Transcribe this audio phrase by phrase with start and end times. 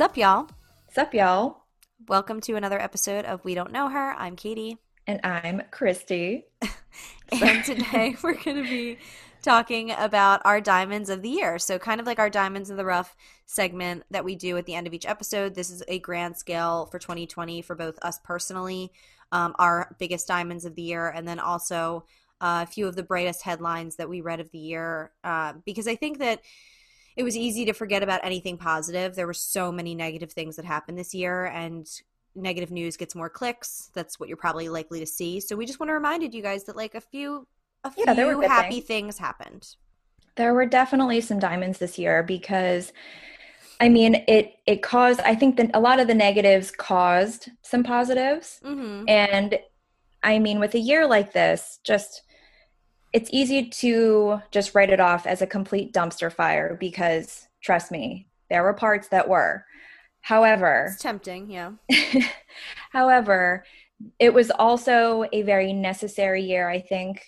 [0.00, 0.48] Sup, y'all?
[0.94, 1.64] Sup, y'all?
[2.08, 4.14] Welcome to another episode of We Don't Know Her.
[4.14, 4.78] I'm Katie.
[5.06, 6.46] And I'm Christy.
[7.42, 8.96] and today we're going to be
[9.42, 11.58] talking about our diamonds of the year.
[11.58, 13.14] So, kind of like our diamonds of the rough
[13.44, 15.54] segment that we do at the end of each episode.
[15.54, 18.92] This is a grand scale for 2020 for both us personally,
[19.32, 22.06] um, our biggest diamonds of the year, and then also
[22.40, 25.12] uh, a few of the brightest headlines that we read of the year.
[25.22, 26.40] Uh, because I think that
[27.20, 29.14] it was easy to forget about anything positive.
[29.14, 31.86] There were so many negative things that happened this year, and
[32.34, 33.90] negative news gets more clicks.
[33.94, 35.40] That's what you're probably likely to see.
[35.40, 37.46] So we just want to remind you guys that like a few
[37.84, 38.86] a Yeah, few happy things.
[38.86, 39.76] things happened.
[40.36, 42.92] There were definitely some diamonds this year because
[43.80, 47.82] I mean it it caused I think that a lot of the negatives caused some
[47.82, 48.60] positives.
[48.64, 49.04] Mm-hmm.
[49.08, 49.58] And
[50.22, 52.22] I mean with a year like this, just
[53.12, 58.26] it's easy to just write it off as a complete dumpster fire because trust me,
[58.48, 59.64] there were parts that were.
[60.20, 61.72] However, It's tempting, yeah.
[62.90, 63.64] However,
[64.18, 67.24] it was also a very necessary year, I think,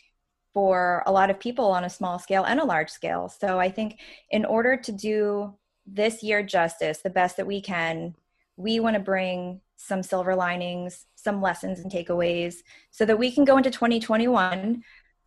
[0.52, 3.28] for a lot of people on a small scale and a large scale.
[3.28, 3.98] So I think
[4.30, 5.54] in order to do
[5.86, 8.14] this year justice the best that we can,
[8.56, 12.56] we want to bring some silver linings, some lessons and takeaways
[12.90, 14.82] so that we can go into 2021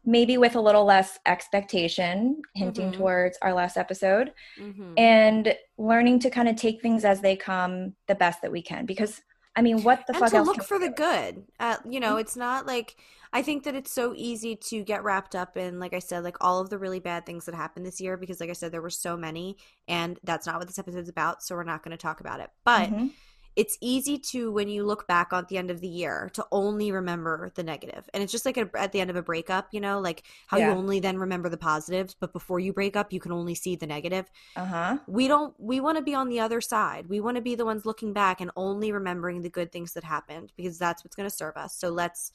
[0.05, 2.97] maybe with a little less expectation, hinting Mhm.
[2.97, 4.93] towards our last episode Mm-hmm.
[4.97, 8.85] and learning to kind of take things as they come the best that we can
[8.85, 9.21] because
[9.57, 11.43] i mean what the and fuck to else look for the good.
[11.59, 12.21] Uh, you know, Mhm.
[12.21, 12.95] it's not like
[13.33, 16.37] I think that it's so easy to get wrapped up in, like I said, like
[16.39, 18.81] all of the really bad things that happened this year because, like I said, there
[18.81, 19.57] were so many,
[19.89, 21.43] and that's not what this episode's about.
[21.43, 22.49] So we're not going to talk about it.
[22.63, 23.11] But Mhm.
[23.55, 26.91] It's easy to when you look back on the end of the year to only
[26.91, 28.09] remember the negative.
[28.13, 30.57] And it's just like a, at the end of a breakup you know like how
[30.57, 30.71] Yeah.
[30.71, 33.75] you only then remember the positives but before you break up you can only see
[33.75, 34.25] the negative.
[34.55, 34.97] Uh-huh.
[35.07, 37.07] We don't we want to be on the other side.
[37.07, 40.03] We want to be the ones looking back and only remembering the good things that
[40.03, 41.75] happened because that's what's going to serve us.
[41.77, 42.31] So let's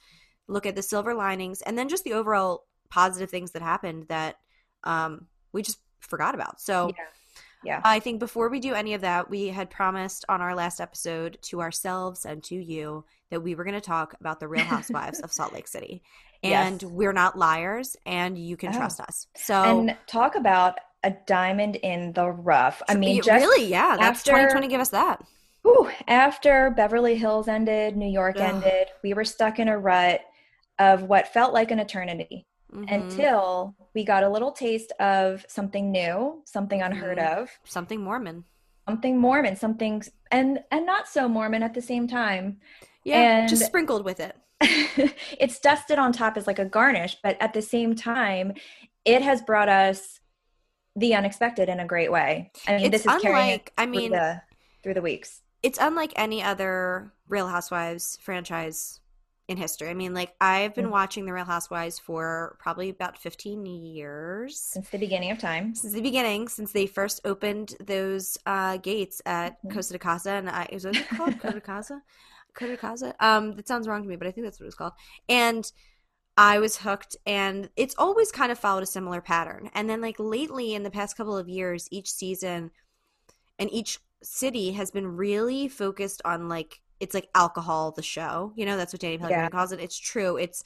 [0.48, 4.36] look at the silver linings and then just the overall positive things that happened that
[4.84, 6.60] um, we just forgot about.
[6.60, 7.04] So yeah
[7.64, 10.80] yeah I think before we do any of that, we had promised on our last
[10.80, 14.64] episode to ourselves and to you that we were going to talk about the Real
[14.76, 16.02] Housewives of Salt Lake City.
[16.42, 16.90] And Yes.
[16.90, 18.78] we're not liars and you can Oh.
[18.78, 19.26] trust us.
[19.36, 24.18] So, and talk about a diamond in the rough i mean just really, yeah, that's
[24.20, 25.22] after- 2020 give us that.
[25.62, 28.42] whew, after beverly hills ended new york Ugh.
[28.42, 30.20] ended we were stuck in a rut
[30.78, 32.90] of what felt like an eternity Mhm.
[32.92, 37.36] until we got a little taste of something new something unheard Mhm.
[37.42, 38.44] of Something Mormon.
[38.88, 42.60] something mormon something and and not so mormon at the same time
[43.04, 44.36] Yeah, just sprinkled with it.
[45.38, 48.52] it's dusted on top as like a garnish, but at the same time,
[49.06, 50.20] it has brought us
[50.96, 52.50] the unexpected in a great way.
[52.68, 54.42] I mean, It's this is carrying unlike, it I through mean, the
[54.82, 55.42] through the weeks.
[55.62, 59.00] it's unlike any other Real Housewives franchise
[59.50, 59.88] in history.
[59.90, 60.90] I mean, like I've been Mhm.
[60.92, 64.58] watching the Real Housewives for probably about 15 years.
[64.60, 65.74] Since the beginning of time.
[65.74, 69.72] since the beginning, since they first opened those uh, gates at Mhm.
[69.74, 72.02] Costa de Casa, and I is it called Costa de Casa,
[72.54, 73.14] Costa de Casa.
[73.20, 74.92] Um, that sounds wrong to me, but I think that's what it was called.
[75.28, 75.70] And
[76.36, 79.70] I was hooked, and it's always kind of followed a similar pattern.
[79.74, 82.70] And then, like lately, in the past couple of years, each season
[83.58, 88.52] and each city has been really focused on like it's like alcohol, the show.
[88.56, 89.50] You know, that's what Danny Pellegrino Yeah.
[89.50, 89.80] calls it.
[89.80, 90.36] It's true.
[90.36, 90.62] It's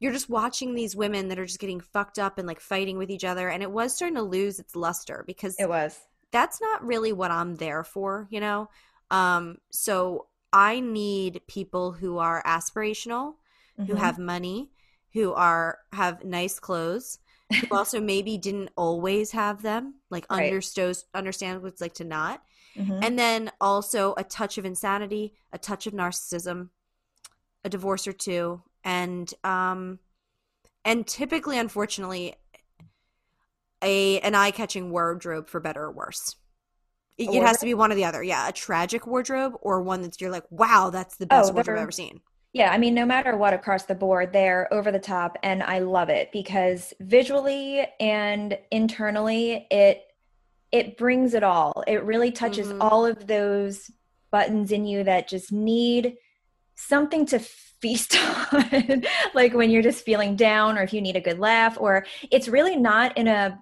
[0.00, 3.10] you're just watching these women that are just getting fucked up and like fighting with
[3.10, 6.00] each other and it was starting to lose its luster because It was.
[6.32, 8.68] that's not really what I'm there for, you know?
[9.10, 13.34] Um so I need people who are aspirational,
[13.86, 13.96] who Mhm.
[13.96, 14.70] have money,
[15.12, 17.18] who are have nice clothes,
[17.60, 20.60] who also maybe didn't always have them, like Right.
[20.60, 22.42] understood understand what it's like to not.
[22.76, 23.02] Mhm.
[23.02, 26.70] And then also a touch of insanity, a touch of narcissism,
[27.64, 29.98] a divorce or two, and um
[30.84, 32.36] and typically unfortunately
[33.82, 36.36] a an eye-catching wardrobe for better or worse.
[37.18, 38.22] It, it has to be one or the other.
[38.22, 41.78] Yeah, a tragic wardrobe or one that's you're like, "Wow, that's the best Oh, wardrobe
[41.78, 44.98] I've ever seen." Yeah, I mean, no matter what across the board, they're over the
[44.98, 50.09] top, and I love it because visually and internally, it
[50.72, 51.82] it brings it all.
[51.86, 52.78] It really touches Mhm.
[52.80, 53.90] all of those
[54.30, 56.16] buttons in you that just need
[56.76, 58.16] something to feast
[58.52, 62.06] on, like when you're just feeling down, or if you need a good laugh, or
[62.30, 63.58] it's really not in a.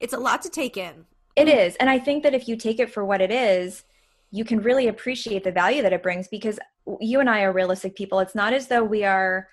[0.00, 1.04] It's a lot to take in.
[1.36, 3.84] It is, and I think that if you take it for what it is,
[4.30, 6.58] you can really appreciate the value that it brings because
[7.00, 8.18] you and I are realistic people.
[8.20, 9.48] It's not as though we are,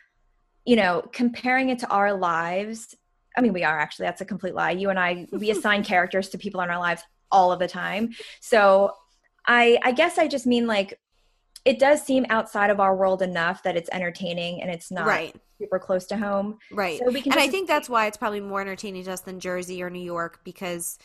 [0.65, 2.95] you know, comparing it to our lives.
[3.37, 4.71] I mean, we are actually, that's a complete lie.
[4.71, 8.11] You and I, we assign characters to people in our lives all of the time.
[8.39, 8.93] So
[9.47, 10.99] I I guess I just mean like
[11.65, 15.35] it does seem outside of our world enough that it's entertaining and it's not Right.
[15.59, 16.57] super close to home.
[16.71, 16.99] Right.
[16.99, 19.39] So we can and I think that's why it's probably more entertaining to us than
[19.39, 20.97] Jersey or New York because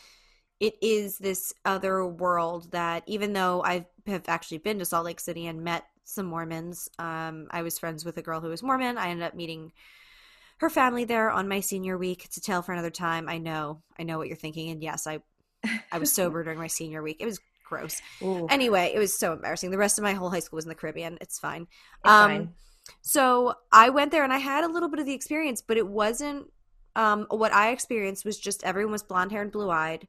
[0.59, 5.19] it is this other world that even though I have actually been to Salt Lake
[5.19, 8.97] City and met some Mormons, um, I was friends with a girl who was Mormon.
[8.97, 9.71] I ended up meeting
[10.57, 12.25] her family there on my senior week.
[12.25, 13.29] It's a tale for another time.
[13.29, 15.19] I know, I know what you're thinking, and yes, I,
[15.91, 17.17] I was sober during my senior week.
[17.19, 18.01] It was gross.
[18.21, 19.71] Ooh, Anyway, it was so embarrassing.
[19.71, 21.17] The rest of my whole high school was in the Caribbean.
[21.21, 21.67] It's fine.
[22.03, 22.49] it's um, fine.
[23.01, 25.87] So I went there and I had a little bit of the experience, but it
[25.87, 26.51] wasn't
[26.95, 30.07] um, what I experienced was just everyone was blonde hair and blue eyed,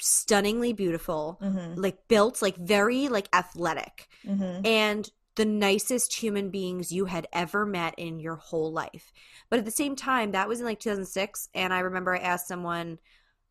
[0.00, 4.66] stunningly beautiful, Mhm, like built, like very like athletic, mhm.
[4.66, 9.12] and the nicest human beings you had ever met in your whole life.
[9.50, 12.48] But at the same time, that was in like 2006, and I remember I asked
[12.48, 12.98] someone.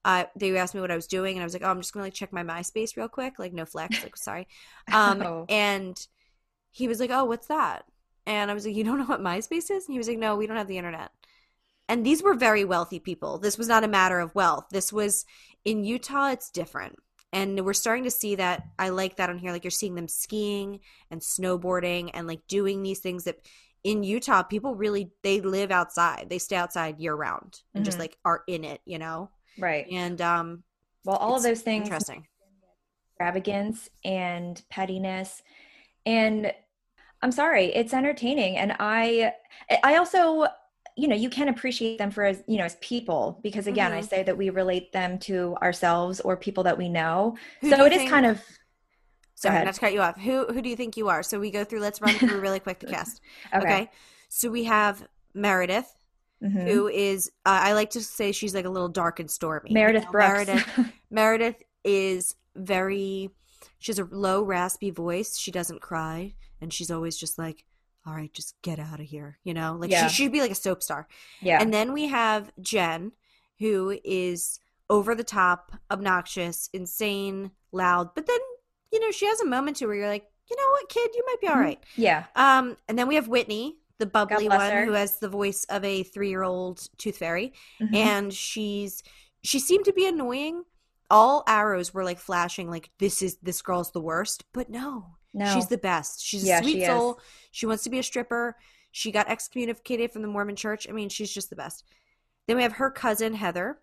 [0.05, 1.93] Uh, they asked me what I was doing, and I was like, "Oh, I'm just
[1.93, 4.47] gonna like check my MySpace real quick, like no flex, like sorry."
[4.91, 5.45] Um, Oh.
[5.49, 5.97] and
[6.71, 7.85] he was like, "Oh, what's that?"
[8.25, 10.35] And I was like, "You don't know what MySpace is?" And he was like, "No,
[10.35, 11.11] we don't have the internet."
[11.89, 13.37] And these were very wealthy people.
[13.39, 14.67] This was not a matter of wealth.
[14.71, 15.25] This was
[15.65, 16.29] in Utah.
[16.31, 16.97] It's different,
[17.33, 18.63] and we're starting to see that.
[18.79, 19.51] I like that on here.
[19.51, 20.79] Like you're seeing them skiing
[21.11, 23.39] and snowboarding and like doing these things that
[23.83, 26.27] in Utah people really they live outside.
[26.29, 28.01] They stay outside year round and just Mhm.
[28.01, 29.29] like are in it, you know.
[29.57, 29.85] right.
[29.91, 30.63] And um,
[31.03, 32.27] Well, all of those things interesting.
[33.11, 35.41] extravagance and pettiness
[36.05, 36.53] and
[37.21, 39.31] i'm sorry it's entertaining and i
[39.83, 40.47] i also
[40.95, 44.01] you know you can appreciate them for as you know as people because again i
[44.01, 44.07] Mhm.
[44.09, 47.85] say that we relate them to ourselves or people that we know Who so you
[47.85, 48.41] it is think- kind of
[49.35, 50.17] Sorry, not to cut you off.
[50.21, 51.21] Who who do you think you are?
[51.21, 51.81] So we go through.
[51.81, 53.19] Let's run through really quick the cast.
[53.53, 53.91] okay, Okay.
[54.29, 55.93] So we have Meredith,
[56.41, 56.65] Mhm.
[56.65, 59.71] who is uh, I like to say she's like a little dark and stormy.
[59.71, 60.11] you meredith know?
[60.11, 60.69] brooks Meredith
[61.11, 63.31] Meredith is very.
[63.79, 65.37] She has a low raspy voice.
[65.37, 67.65] She doesn't cry, and she's always just like,
[68.05, 69.77] "All right, just get out of here," you know.
[69.79, 70.07] Like Yeah.
[70.07, 71.07] she she'd be like a soap star.
[71.41, 73.11] yeah And then we have Jen,
[73.59, 74.59] who is
[74.89, 78.13] over the top, obnoxious, insane, loud.
[78.15, 78.39] But then,
[78.91, 81.23] you know, she has a moment to where you're like, you know what, kid, you
[81.25, 81.77] might be all Mhm.
[81.95, 84.85] yeah Um, and then we have Whitney, the bubbly one her.
[84.85, 87.53] who has the voice of a three year old tooth fairy.
[87.79, 87.95] Mhm.
[87.95, 89.01] And she's
[89.41, 90.63] she seemed to be annoying.
[91.09, 94.43] All arrows were like flashing, like this is this girl's the worst.
[94.51, 96.23] But no, no She's the best.
[96.23, 96.87] She's a sweet she is.
[96.87, 97.19] soul.
[97.51, 98.55] She wants to be a stripper.
[98.91, 100.87] She got excommunicated from the Mormon church.
[100.87, 101.83] I mean, she's just the best.
[102.47, 103.79] Then we have her cousin Heather,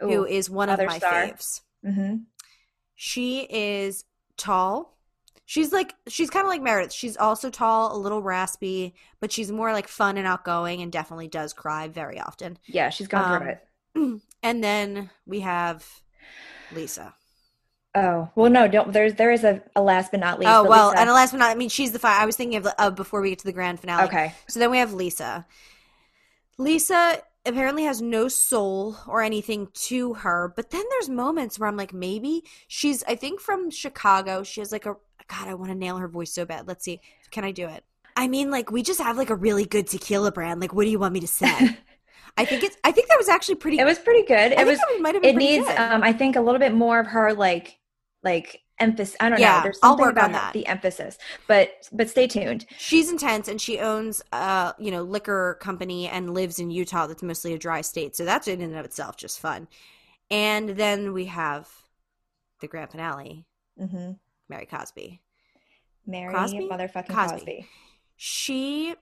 [0.00, 1.12] who Ooh, is one of my star.
[1.12, 1.60] faves.
[1.84, 2.24] mhm.
[2.94, 4.04] She is
[4.36, 4.96] tall.
[5.46, 6.92] She's like she's kind of like Meredith.
[6.92, 11.28] She's also tall, a little raspy, but she's more like fun and outgoing and definitely
[11.28, 12.58] does cry very often.
[12.66, 15.86] yeah she's gone Um, through it And then we have
[16.70, 17.14] Lisa.
[17.94, 20.88] Oh well no don't there's there is a, a last but not least oh well,
[20.90, 22.90] Lisa- and last but not, I mean, she's the fi I was thinking of uh,
[22.90, 24.04] before we get to the grand finale.
[24.04, 25.46] okay So then we have Lisa.
[26.58, 31.76] Lisa apparently has no soul or anything to her, but then there's moments where I'm
[31.76, 34.94] like, maybe she's, I think from Chicago, she has like a,
[35.28, 36.66] God, I want to nail her voice so bad.
[36.68, 37.00] Let's see.
[37.30, 37.84] Can I do it?
[38.16, 40.60] I mean, like, we just have like a really good tequila brand.
[40.60, 41.78] Like, what do you want me to say?
[42.36, 43.82] I think it's, I think that was actually pretty, good.
[43.82, 45.78] it was pretty good I it was that might have been it needs good.
[45.78, 47.78] um i think a little bit more of her like
[48.24, 50.54] like emphasis i don't Yeah, know there's I'll something work about on that.
[50.54, 55.58] the emphasis but but stay tuned She's intense and she owns uh, you know, liquor
[55.60, 58.16] company and lives in Utah that's mostly a dry state.
[58.16, 59.68] So that's in and of itself just fun.
[60.30, 61.68] And then we have
[62.60, 63.46] the grand finale,
[63.78, 64.16] hmm
[64.48, 65.20] Mary Cosby.
[66.06, 66.68] mary Crosby?
[66.70, 67.18] motherfucking Cosby.
[67.18, 67.68] cosby,
[68.16, 68.94] She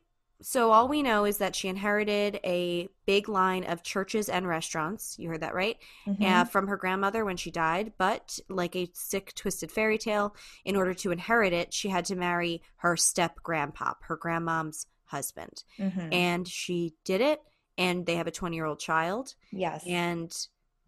[0.43, 5.17] so all we know is that she inherited a big line of churches and restaurants.
[5.19, 5.77] You heard that right?
[6.07, 6.23] Mhm.
[6.23, 7.93] uh, from her grandmother when she died.
[7.99, 10.35] But like a sick, twisted fairy tale,
[10.65, 15.65] in order to inherit it, she had to marry her step grandpop, her grandmom's husband.
[15.79, 16.13] Mhm.
[16.13, 17.41] And she did it,
[17.79, 19.35] and they have a 20 year old child.
[19.51, 20.35] yes And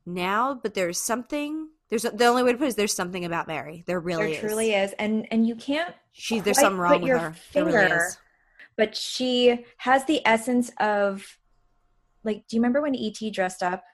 [0.06, 1.68] now, but there's something.
[1.88, 3.84] There's the only way to put it is there's something about Mary.
[3.86, 7.34] There really there truly is and and you can't She there's something wrong with her.
[7.52, 8.18] There really is.
[8.76, 11.38] But she has the essence of
[12.24, 13.84] like do you remember when et dressed up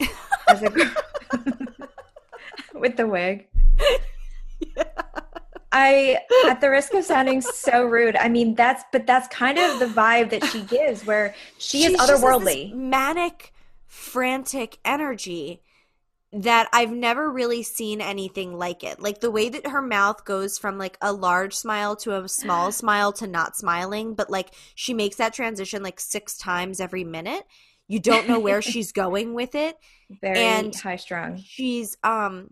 [0.48, 0.90] as a girl
[2.74, 3.48] with the wig?
[5.72, 9.80] I at the risk of sounding so rude i mean that's but that's kind of
[9.80, 12.72] the vibe that she gives where she is She this otherworldly.
[12.72, 13.52] manic,
[13.88, 15.63] frantic energy
[16.34, 19.00] that I've never really seen anything like it.
[19.00, 22.72] Like the way that her mouth goes from like a large smile to a small
[22.82, 27.44] smile to not smiling, but like she makes that transition like six times every minute.
[27.86, 29.76] You don't know where she's going with it.
[30.20, 32.50] very and- high strung She's um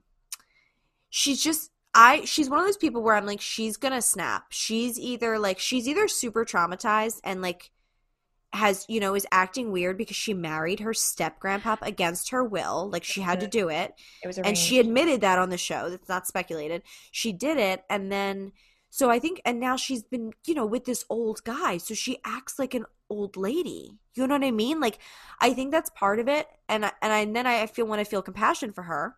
[1.11, 4.47] she's just I she's one of those people where I'm like she's gonna snap.
[4.51, 7.71] She's either like she's either super traumatized and like
[8.53, 12.89] has you know is acting weird because she married her step grandpop against her will.
[12.91, 13.95] Like she had to do it.
[14.23, 15.89] It was and she admitted that on the show.
[15.91, 16.83] That's not speculated.
[17.11, 17.85] She did it.
[17.89, 18.53] And then
[18.91, 21.79] so i think and now she's been you know with this old guy.
[21.79, 23.99] So she acts like an old lady.
[24.15, 24.81] You know what i mean?
[24.81, 24.99] Like
[25.41, 26.47] i think that's part of it.
[26.69, 29.17] And I, and, I, and then I feel when i feel compassion for her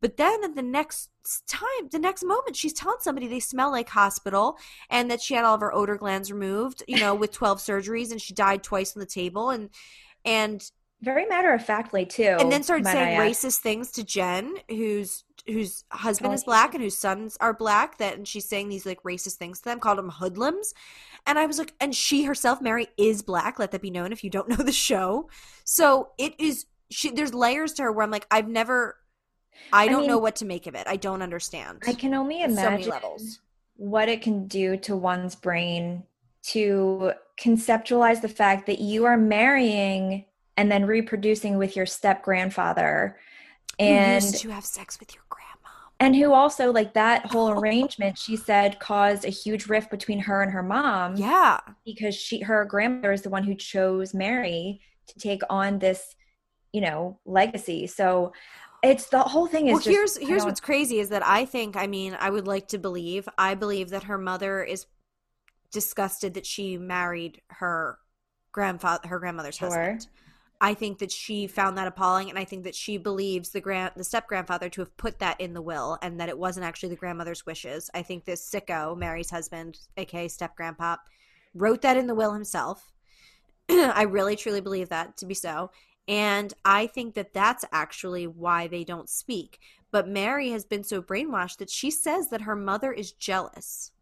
[0.00, 1.10] but then at the next
[1.46, 4.58] time, the next moment, she's telling somebody they smell like hospital
[4.90, 8.12] and that she had all of her odor glands removed, you know, with 12 surgeries
[8.12, 9.70] and she died twice on the table and
[10.24, 12.36] and very matter of factly too.
[12.40, 16.82] And then started saying racist things to Jen, whose whose husband oh, is black and
[16.82, 17.98] whose sons are black.
[17.98, 20.74] That and she's saying these like racist things to them, called them hoodlums.
[21.26, 23.58] And I was like, and she herself, Mary, is black.
[23.58, 25.28] Let that be known if you don't know the show.
[25.64, 26.66] So it is.
[26.90, 28.96] She there's layers to her where I'm like, I've never
[29.72, 30.86] I don't mean, know what to make of it.
[30.86, 31.82] I don't understand.
[31.86, 33.18] I can only imagine so
[33.76, 36.02] what it can do to one's brain
[36.42, 40.24] to conceptualize the fact that you are marrying
[40.56, 43.18] and then reproducing with your step grandfather
[43.78, 48.18] and who to have sex with your grandma and who also like that whole arrangement
[48.18, 52.64] she said caused a huge rift between her and her mom yeah because she her
[52.64, 56.16] grandmother is the one who chose mary to take on this
[56.72, 58.32] you know legacy so
[58.82, 61.76] it's the whole thing is well just, here's here's what's crazy is that i think
[61.76, 64.86] i mean i would like to believe i believe that her mother is
[65.72, 67.98] disgusted that she married her
[68.52, 69.68] grandfather her grandmother's sure.
[69.68, 70.06] husband
[70.60, 73.92] i think that she found that appalling and i think that she believes the grand
[73.96, 76.88] the step grandfather to have put that in the will and that it wasn't actually
[76.88, 80.96] the grandmother's wishes i think this sicko mary's husband aka step grandpa
[81.54, 82.92] wrote that in the will himself
[83.70, 85.70] I really truly believe that to be so.
[86.08, 89.60] And I think that that's actually why they don't speak.
[89.90, 93.92] But Mary has been so brainwashed that she says that her mother is jealous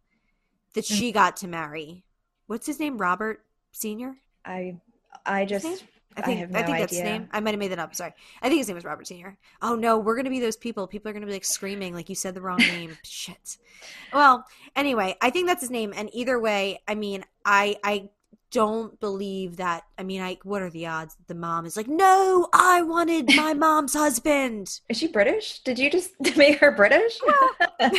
[0.74, 0.98] that mm.
[0.98, 2.04] she got to marry.
[2.46, 2.96] What's his name?
[2.96, 4.14] Robert Senior.
[4.44, 4.76] I
[5.24, 5.84] I just
[6.16, 6.78] I think I, no I think idea.
[6.78, 7.28] that's his name.
[7.32, 7.94] I might have made that up.
[7.94, 8.14] Sorry.
[8.40, 9.36] I think his name was Robert Senior.
[9.60, 10.86] Oh no, we're gonna be those people.
[10.86, 12.96] People are gonna be like screaming like you said the wrong name.
[13.02, 13.58] Shit.
[14.12, 14.44] Well,
[14.76, 15.92] anyway, I think that's his name.
[15.96, 18.08] And either way, I mean, I I
[18.50, 19.84] don't believe that.
[19.98, 23.34] I mean, like, what are the odds that the mom is like, no, I wanted
[23.34, 24.80] my mom's husband?
[24.88, 25.60] Is she British?
[25.60, 27.18] Did you just make her British?
[27.80, 27.90] no.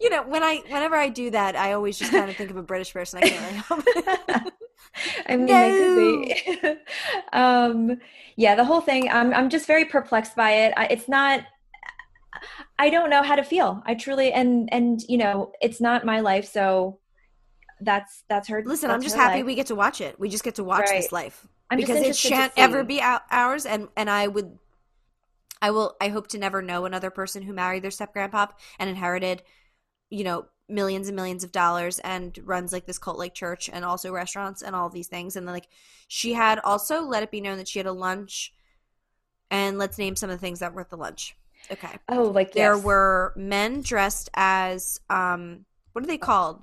[0.00, 2.56] you know, when I whenever I do that, I always just kind of think of
[2.56, 3.20] a British person.
[3.22, 4.52] I can't really help.
[5.26, 6.76] I mean, no.
[7.32, 7.98] um,
[8.36, 9.08] yeah, the whole thing.
[9.10, 10.74] I'm I'm just very perplexed by it.
[10.76, 11.42] I, it's not.
[12.78, 13.82] I don't know how to feel.
[13.86, 16.98] I truly and and you know, it's not my life, so
[17.80, 18.62] that's that's her.
[18.64, 19.46] Listen, that's I'm just happy life.
[19.46, 20.18] we get to watch it.
[20.18, 21.00] We just get to watch right.
[21.00, 23.66] this life I'm because it shan't ever be ours.
[23.66, 24.58] And and I would,
[25.60, 25.96] I will.
[26.00, 28.46] I hope to never know another person who married their step grandpa
[28.78, 29.42] and inherited,
[30.10, 33.84] you know, millions and millions of dollars and runs like this cult like church and
[33.84, 35.36] also restaurants and all these things.
[35.36, 35.68] And then like
[36.08, 38.52] she had also let it be known that she had a lunch.
[39.50, 41.34] And let's name some of the things that were at the lunch.
[41.70, 41.96] Okay.
[42.08, 42.84] Oh, like there yes.
[42.84, 46.62] were men dressed as um what are they called?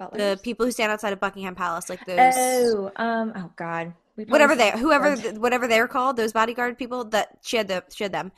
[0.00, 0.18] Butlers?
[0.18, 2.34] The people who stand outside of Buckingham Palace, like those.
[2.36, 3.92] Oh, um, oh God.
[4.16, 7.04] Whatever they, whoever, whatever they were called, those bodyguard people.
[7.04, 8.32] That she had the, she had them.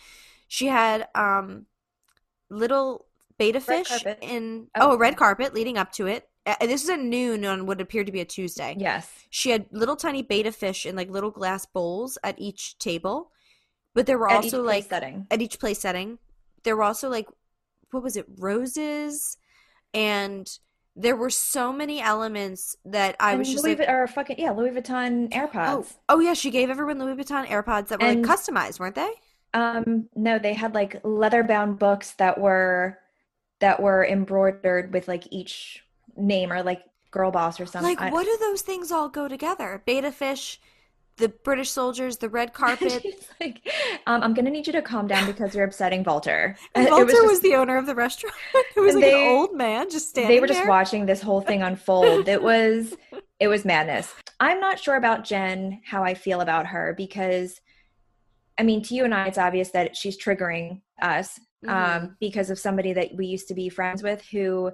[0.49, 1.66] She had um,
[2.50, 3.07] little
[3.38, 3.90] betta fish
[4.21, 6.28] in oh, oh, a red carpet leading up to it.
[6.45, 8.76] Uh, this is at noon on what appeared to be a Tuesday.
[8.76, 9.09] Yes.
[9.31, 13.31] She had little tiny betta fish in like little glass bowls at each table,
[13.95, 15.26] but there were at also like setting.
[15.31, 16.19] at each place setting.
[16.64, 17.28] There were also like
[17.92, 19.37] what was it, roses
[19.95, 20.59] and
[20.94, 24.50] there were so many elements that I and was just Louis like, or fucking yeah,
[24.50, 25.54] Louis Vuitton AirPods.
[25.54, 28.94] Oh, oh yeah, she gave everyone Louis Vuitton AirPods that were and, like customized, weren't
[28.94, 29.11] they?
[29.54, 32.99] Um, no, they had like leather bound books that were
[33.61, 35.84] that were embroidered with like each
[36.16, 37.96] name or like girl boss or something.
[37.96, 39.82] Like, what do those things all go together?
[39.87, 40.61] Betta fish,
[41.16, 43.04] the British soldiers, the red carpet.
[43.40, 43.61] like,
[44.07, 46.57] um, I'm gonna need you to calm down because you're upsetting Walter.
[46.75, 48.35] And Walter was, just, was, the owner of the restaurant.
[48.76, 50.35] it was like they, an old man just standing.
[50.35, 50.69] They were just there.
[50.69, 52.28] watching this whole thing unfold.
[52.28, 52.95] it was,
[53.40, 54.12] it was madness.
[54.40, 57.61] I'm not sure about Jen how I feel about her because,
[58.59, 61.38] I mean, to you and I, it's obvious that she's triggering us
[61.69, 62.04] um, mm-hmm.
[62.04, 64.73] um, because of somebody that we used to be friends with who.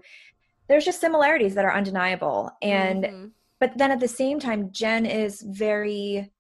[0.68, 3.04] There's just similarities that are undeniable, and.
[3.04, 3.26] Mm-hmm
[3.58, 6.30] but then at the same time jen is very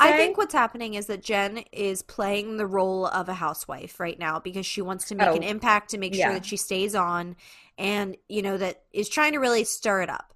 [0.00, 4.18] I think what's happening is that Jen is playing the role of a housewife right
[4.18, 6.94] now because she wants to make oh, an impact to make sure that she stays
[6.94, 7.36] on
[7.76, 10.32] and, you know, that is trying to really stir it up.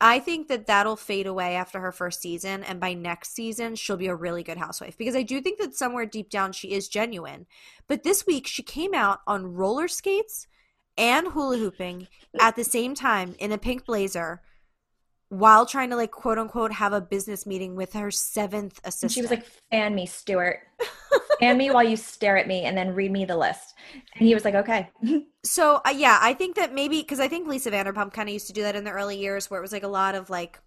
[0.00, 3.96] I think that that'll fade away after her first season, and by next season, she'll
[3.96, 6.88] be a really good housewife because I do think that somewhere deep down she is
[6.88, 7.46] genuine.
[7.86, 10.48] But this week, she came out on roller skates
[10.98, 12.08] and hula hooping
[12.40, 14.42] at the same time in a pink blazer
[15.32, 19.04] while trying to like quote unquote have a business meeting with her seventh assistant.
[19.04, 20.60] And she was like, "Fan me, Stuart.
[21.40, 23.72] Fan me while you stare at me, and then read me the list."
[24.14, 24.90] And he was like, "Okay."
[25.42, 28.48] so uh, yeah, I think that maybe because I think Lisa Vanderpump kind of used
[28.48, 30.60] to do that in the early years, where it was like a lot of like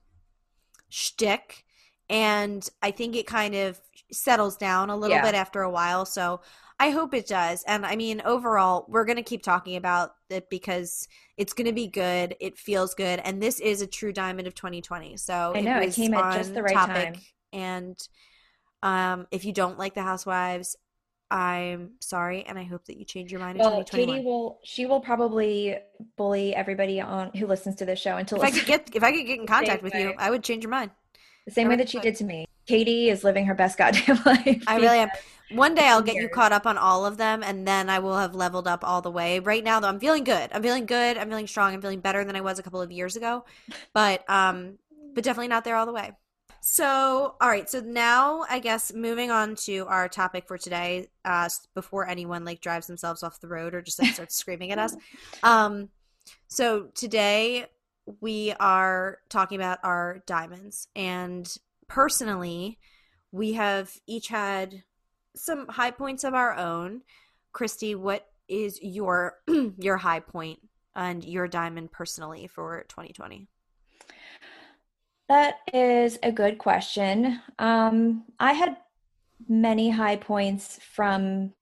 [0.89, 1.63] shtick,
[2.10, 3.79] and I think it kind of
[4.12, 5.24] settles down a little yeah.
[5.24, 6.07] bit after a while.
[6.07, 6.41] So
[6.79, 7.63] I hope it does.
[7.63, 11.74] And I mean, overall, we're going to keep talking about it because it's going to
[11.74, 12.36] be good.
[12.39, 13.22] It feels good.
[13.24, 15.15] And this is a true diamond of 2020.
[15.17, 17.13] So I know it, it came at just the right topic.
[17.13, 17.22] time.
[17.53, 18.08] And
[18.84, 20.75] um, if you don't like the Housewives,
[21.32, 23.58] I'm sorry, and I hope that you change your mind.
[23.58, 24.60] Well, Katie will.
[24.63, 25.75] She will probably
[26.17, 28.38] bully everybody on who listens to this show until.
[28.38, 30.63] If I could get, if I could get in contact with you, I would change
[30.63, 30.91] your mind.
[31.46, 32.46] The same way that she did to me.
[32.67, 34.63] Katie is living her best goddamn life.
[34.67, 35.10] I really am.
[35.51, 38.17] One day I'll get you caught up on all of them and then I will
[38.17, 39.39] have leveled up all the way.
[39.39, 40.49] Right now though, I'm feeling good.
[40.51, 41.17] I'm feeling good.
[41.17, 41.73] I'm feeling strong.
[41.73, 43.45] I'm feeling better than I was a couple of years ago.
[43.93, 44.79] But um
[45.13, 46.11] but definitely not there all the way.
[46.67, 47.69] So, all right.
[47.69, 52.59] So now, I guess moving on to our topic for today, uh, before anyone like
[52.59, 54.95] drives themselves off the road or just like starts screaming at us.
[55.43, 55.89] Um,
[56.47, 57.67] so today
[58.19, 61.55] we are talking about our diamonds, and
[61.87, 62.79] personally,
[63.31, 64.83] we have each had
[65.36, 67.01] some high points of our own.
[67.51, 69.39] Christy, what is your
[69.77, 70.60] your high point
[70.96, 73.48] and your diamond personally for 2020?
[75.27, 77.42] That is a good question.
[77.58, 78.77] Um, I had
[79.50, 81.54] many high points from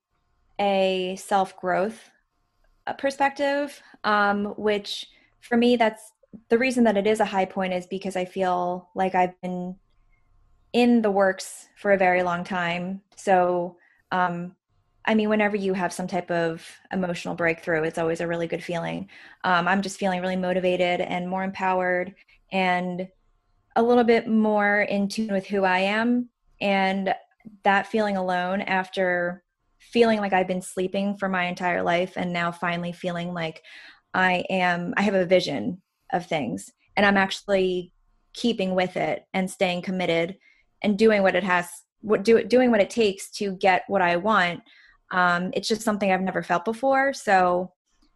[0.60, 2.10] a self growth
[2.86, 5.08] uh, perspective, um, which
[5.40, 6.12] for me, that's
[6.50, 9.76] the reason that it is a high point is because I feel like I've been
[10.74, 13.02] in the works for a very long time.
[13.16, 13.78] So,
[14.12, 14.56] um,
[15.06, 18.64] I mean, whenever you have some type of emotional breakthrough, it's always a really good
[18.64, 19.10] feeling.
[19.44, 22.16] Um, I'm just feeling really motivated and more empowered
[22.52, 23.08] and
[23.76, 26.30] a little bit more in tune with who I am.
[26.62, 27.14] And
[27.64, 29.44] that feeling alone after
[29.80, 33.62] feeling like I've been sleeping for my entire life and now finally feeling like
[34.14, 35.82] I am, I have a vision
[36.14, 37.92] of things and I'm actually
[38.34, 40.38] keeping with it and staying committed
[40.84, 41.68] and doing what it has
[42.02, 44.62] what do doing what it takes to get what I want.
[45.12, 47.14] Um, it's just something I've never felt before.
[47.14, 47.72] So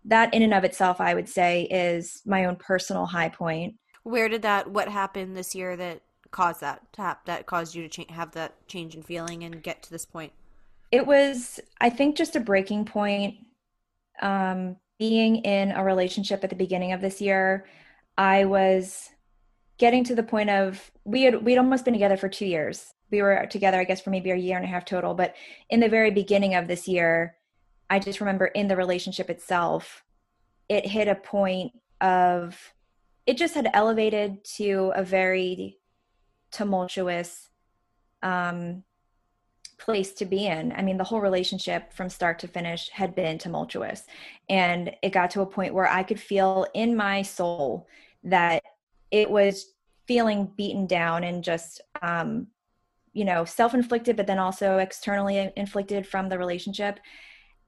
[0.06, 3.76] that in and of itself, I would say, is my own personal high point.
[4.04, 4.70] Where did that?
[4.70, 6.02] What happened this year that
[6.32, 9.84] caused that tap that caused you to cha- have that change in feeling and get
[9.84, 10.34] to this point?
[10.92, 13.36] It was, I think, just a breaking point.
[14.22, 17.68] Um, being in a relationship at the beginning of this year,
[18.18, 19.10] I was
[19.78, 23.22] getting to the point of we had we'd almost been together for two years we
[23.22, 25.36] were together i guess for maybe a year and a half total but
[25.70, 27.36] in the very beginning of this year
[27.90, 30.04] i just remember in the relationship itself
[30.70, 32.74] it hit a point of
[33.26, 35.78] it just had elevated to a very
[36.52, 37.50] tumultuous
[38.24, 38.84] um,
[39.78, 40.72] place to be in.
[40.72, 44.04] I mean, the whole relationship from start to finish had been tumultuous.
[44.50, 47.88] And it got to a point where I could feel in my soul
[48.24, 48.64] that
[49.12, 49.74] it was
[50.08, 52.48] feeling beaten down and just um,
[53.14, 57.00] you know self-inflicted but then also externally inflicted from the relationship.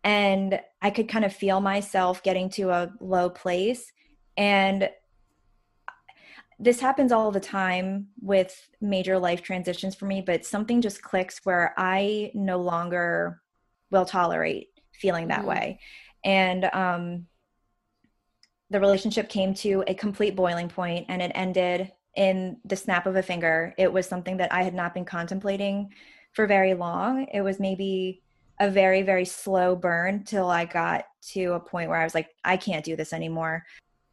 [0.03, 3.91] And i could kind of feel myself getting to a low place.
[4.37, 4.89] And
[6.61, 11.39] this happens all the time with major life transitions for me but something just clicks
[11.45, 13.41] where i no longer
[13.91, 15.49] will tolerate feeling that mm-hmm.
[15.49, 15.79] way.
[16.23, 17.27] And um
[18.69, 23.15] the relationship came to a complete boiling point and it ended in the snap of
[23.15, 23.73] a finger.
[23.77, 25.93] It was something that I had not been contemplating
[26.33, 27.27] for very long.
[27.33, 28.21] It was maybe
[28.59, 32.29] a very, very slow burn till I got to a point where I was like,
[32.43, 33.65] I can't do this anymore.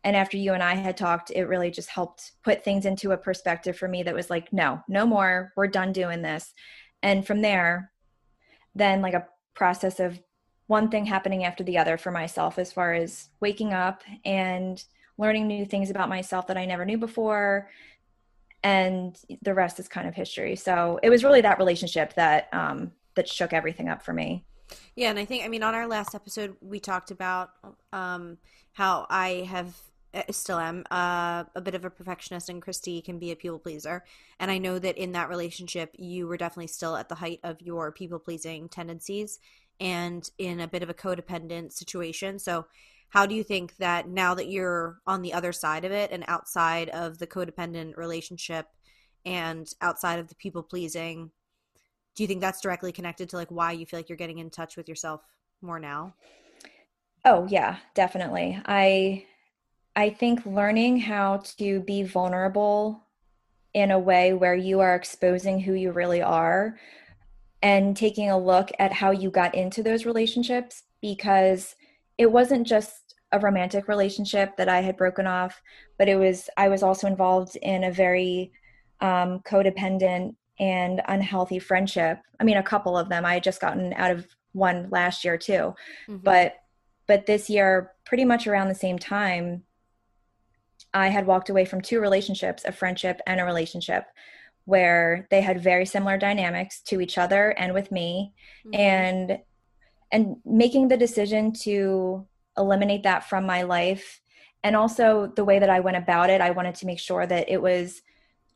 [0.05, 3.17] And after you and I had talked, it really just helped put things into a
[3.17, 5.53] perspective for me that was like, no, no more.
[5.57, 6.55] We're done doing this.
[7.03, 7.91] And from there,
[8.75, 10.21] then like a process of
[10.67, 14.85] one thing happening after the other for myself as far as waking up and
[15.19, 17.71] learning new things about myself that I never knew before.
[18.63, 20.57] And the rest is kind of history.
[20.57, 24.45] So it was really that relationship that um, that shook everything up for me.
[24.97, 27.51] Yeah, and I think I mean on our last episode we talked about
[27.93, 28.39] um,
[28.73, 29.77] how I have
[30.13, 33.59] uh, still am uh, a bit of a perfectionist and Christy can be a people
[33.59, 34.05] pleaser.
[34.41, 37.63] And I know that in that relationship you were definitely still at the height of
[37.63, 39.39] your people pleasing tendencies
[39.81, 42.39] and in a bit of a codependent situation.
[42.39, 42.67] So
[43.09, 46.25] how do you think that now that you're on the other side of it and
[46.29, 48.67] outside of the codependent relationship
[49.25, 51.31] and outside of the people pleasing
[52.15, 54.51] do you think that's directly connected to like why you feel like you're getting in
[54.51, 55.23] touch with yourself
[55.63, 56.15] more now
[57.25, 59.25] oh yeah definitely i
[59.95, 63.03] i think learning how to be vulnerable
[63.75, 66.79] in a way where you are exposing who you really are
[67.63, 71.75] and taking a look at how you got into those relationships because
[72.19, 75.61] it wasn't just a romantic relationship that I had broken off,
[75.99, 78.53] but it was I was also involved in a very
[79.01, 82.19] um, codependent and unhealthy friendship.
[82.41, 83.25] I mean, a couple of them.
[83.25, 85.75] I had just gotten out of one last year too,
[86.09, 86.17] mm-hmm.
[86.19, 86.55] but
[87.07, 89.63] but this year, pretty much around the same time,
[90.93, 94.05] I had walked away from two relationships, a friendship and a relationship,
[94.67, 98.35] where they had very similar dynamics to each other and with me,
[98.67, 98.81] mm-hmm.
[98.81, 99.39] and
[100.13, 102.27] and making the decision to
[102.57, 104.21] eliminate that from my life
[104.67, 107.49] and also the way that I went about it, I wanted to make sure that
[107.49, 108.03] it was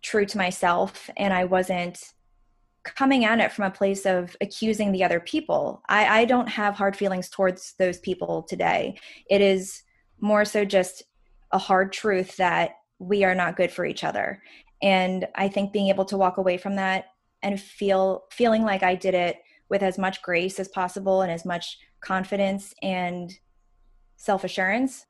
[0.03, 2.03] true to myself and I wasn't
[2.83, 5.83] coming at it from a place of accusing the other people.
[5.89, 8.99] I, I don't have hard feelings towards those people today.
[9.29, 9.83] It is
[10.19, 11.05] more so just
[11.53, 14.43] a hard truth that we are not good for each other.
[14.83, 17.07] And I think being able to walk away from that
[17.43, 19.37] and feel feeling like I did it
[19.69, 23.33] with as much grace as possible and as much confidence and
[24.17, 25.07] self assurance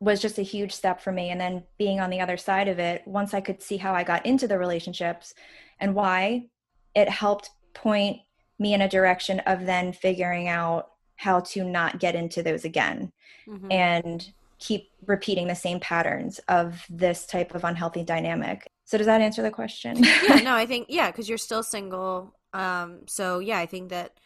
[0.00, 1.30] was just a huge step for me.
[1.30, 4.02] And then being on the other side of it, once I could see how I
[4.02, 5.32] got into the relationships
[5.78, 6.46] and why,
[6.94, 8.18] it helped point
[8.58, 13.12] me in a direction of then figuring out how to not get into those again
[13.48, 13.70] mm-hmm.
[13.70, 18.66] and keep repeating the same patterns of this type of unhealthy dynamic.
[18.92, 20.04] So does that answer the question?
[20.28, 22.36] yeah, no, I think yeah, because you're still single.
[22.52, 24.18] Um, so yeah, I think that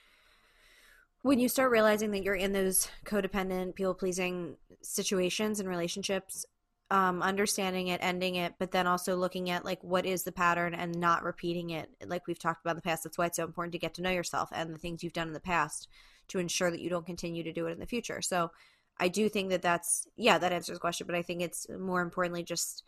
[1.22, 6.44] when you start realizing that you're in those codependent, people pleasing situations and relationships,
[6.90, 10.74] um, understanding it, ending it, but then also looking at like what is the pattern
[10.74, 11.88] and not repeating it.
[12.04, 14.02] Like we've talked about in the past, that's why it's so important to get to
[14.02, 15.86] know yourself and the things you've done in the past
[16.26, 18.20] to ensure that you don't continue to do it in the future.
[18.20, 18.50] So
[18.98, 22.00] I do think that that's yeah, that answers the question, but I think it's more
[22.00, 22.82] importantly just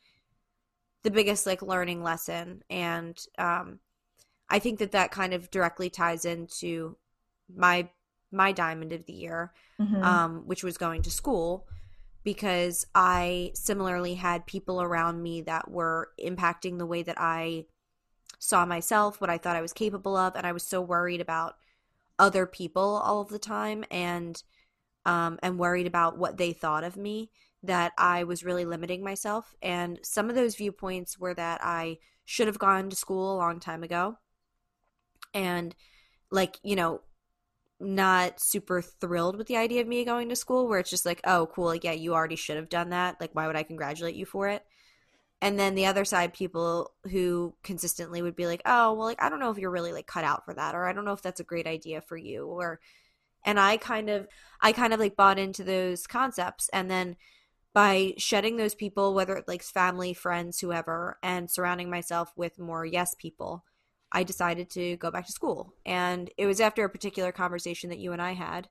[1.03, 3.79] the biggest like learning lesson and um,
[4.51, 6.97] I think that that kind of directly ties into
[7.55, 7.89] my
[8.31, 10.03] my diamond of the year, mm-hmm.
[10.03, 11.67] um, which was going to school,
[12.25, 17.65] because I similarly had people around me that were impacting the way that I
[18.39, 21.57] saw myself, what I thought I was capable of, and I was so worried about
[22.19, 24.43] other people all of the time and
[25.07, 27.31] um, and worried about what they thought of me
[27.63, 29.55] that I was really limiting myself.
[29.63, 33.61] And some of those viewpoints were that I should have gone to school a long
[33.61, 34.19] time ago.
[35.35, 35.75] And
[36.31, 37.01] like, you know,
[37.81, 41.21] not super thrilled with the idea of me going to school where it's just like
[41.25, 44.17] oh cool like yeah you already should have done that like why would i congratulate
[44.17, 44.65] you for it
[45.41, 49.29] and then the other side people who consistently would be like oh well like i
[49.29, 51.23] don't know if you're really like cut out for that or i don't know if
[51.23, 52.81] that's a great idea for you or
[53.45, 54.27] and i kind of
[54.61, 57.15] i kind of like bought into those concepts and then
[57.79, 62.85] by shedding those people whether it like family friends whoever and surrounding myself with more
[62.85, 63.65] yes people
[64.11, 65.75] I decided to go back to school.
[65.85, 68.69] And it was after a particular conversation that you and I had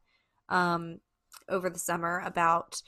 [0.50, 1.00] um,
[1.48, 2.82] over the summer about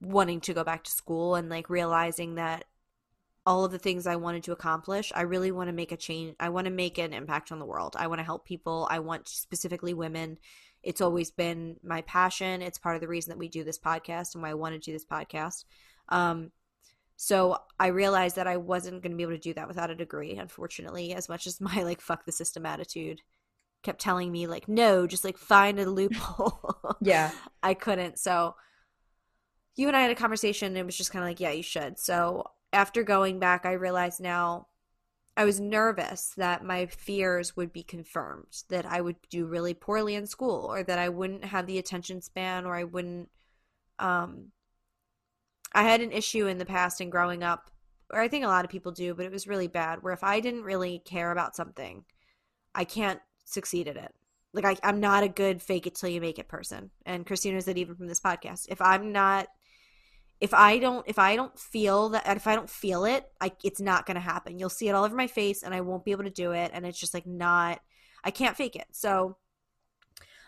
[0.00, 2.64] wanting to go back to school and like realizing that
[3.46, 6.34] all of the things I wanted to accomplish, I really want to make a change.
[6.40, 7.94] I want to make an impact on the world.
[7.98, 8.86] I want to help people.
[8.90, 10.38] I want specifically women.
[10.84, 12.62] It's always been my passion.
[12.62, 14.78] It's part of the reason that we do this podcast and why I want to
[14.78, 15.64] do this podcast.
[16.08, 16.50] Um,
[17.16, 19.94] so I realized that I wasn't going to be able to do that without a
[19.94, 23.22] degree, unfortunately, as much as my like fuck the system attitude
[23.82, 26.96] kept telling me like no, just like find a loophole.
[27.00, 27.30] yeah.
[27.62, 28.18] I couldn't.
[28.18, 28.56] So
[29.76, 31.62] you and I had a conversation and it was just kind of like yeah, you
[31.62, 31.98] should.
[31.98, 34.68] So after going back, I realized now
[35.36, 40.14] I was nervous that my fears would be confirmed, that I would do really poorly
[40.14, 43.28] in school or that I wouldn't have the attention span or I wouldn't
[43.98, 44.52] um
[45.74, 47.70] I had an issue in the past and growing up,
[48.12, 50.22] or I think a lot of people do, but it was really bad, where if
[50.22, 52.04] I didn't really care about something,
[52.74, 54.14] I can't succeed at it.
[54.52, 56.90] Like I, I'm not a good fake it till you make it person.
[57.04, 58.66] And Christina knows that even from this podcast.
[58.68, 59.48] If I'm not
[60.44, 63.80] if I don't if I don't feel that if I don't feel it, I it's
[63.80, 64.58] not gonna happen.
[64.58, 66.70] You'll see it all over my face and I won't be able to do it
[66.74, 67.80] and it's just like not
[68.22, 68.86] I can't fake it.
[68.92, 69.38] So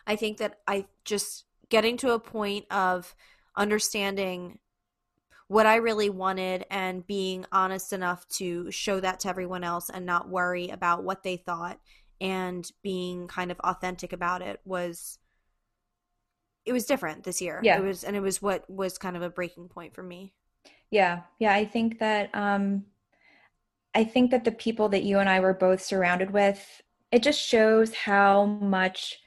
[0.06, 3.14] I think that I just getting to a point of
[3.56, 4.58] understanding
[5.48, 10.04] what I really wanted and being honest enough to show that to everyone else and
[10.04, 11.80] not worry about what they thought
[12.20, 15.18] and being kind of authentic about it was
[16.66, 17.60] it was different this year.
[17.62, 17.78] Yeah.
[17.78, 20.34] It was and it was what was kind of a breaking point for me.
[20.90, 21.22] Yeah.
[21.38, 22.84] Yeah, I think that um
[23.94, 27.40] I think that the people that you and I were both surrounded with, it just
[27.40, 29.18] shows how much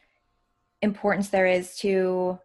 [0.82, 2.38] importance there is to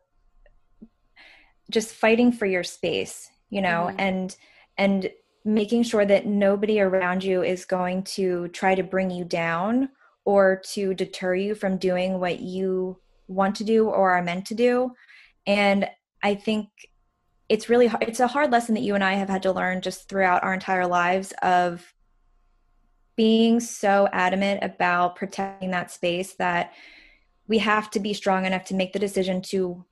[1.71, 4.01] just fighting for your space, you know, mm-hmm.
[4.01, 4.37] and
[4.79, 5.11] and
[5.45, 9.91] making sure that nobody around you is going to try to bring you down
[10.25, 12.99] or to deter you from doing what you
[13.29, 14.93] want to do or are meant to do.
[15.47, 15.89] And
[16.23, 16.69] I think
[17.49, 18.05] it's really hard.
[18.05, 20.55] It's a hard lesson that you and I have had to learn just throughout our
[20.55, 21.93] entire lives of
[23.17, 26.73] being so adamant about protecting that space that
[27.47, 29.85] we have to be strong enough to make the decision to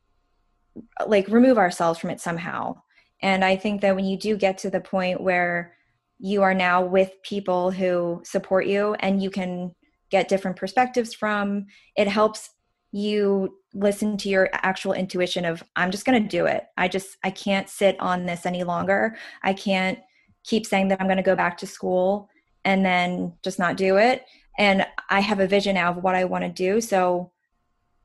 [1.07, 2.75] like remove ourselves from it somehow.
[3.21, 5.77] And I think that when you do get to the point where
[6.19, 9.73] you are now with people who support you and you can
[10.11, 11.67] get different perspectives from,
[11.97, 12.51] it helps
[12.93, 16.67] you listen to your actual intuition of i'm just going to do it.
[16.77, 19.17] I just i can't sit on this any longer.
[19.43, 19.99] I can't
[20.45, 22.29] keep saying that i'm going to go back to school
[22.65, 24.25] and then just not do it.
[24.59, 27.33] And i have a vision now of what i want to do so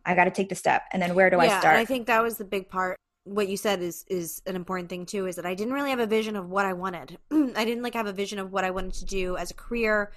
[0.05, 0.83] i got to take the step.
[0.93, 1.75] And then where do yeah, i start?
[1.75, 2.97] i think that was the big part.
[3.25, 5.99] What you said is is an important thing too is that i didn't really have
[5.99, 7.17] a vision of what i wanted.
[7.31, 10.13] I didn't like have a vision of what i wanted to do as a career.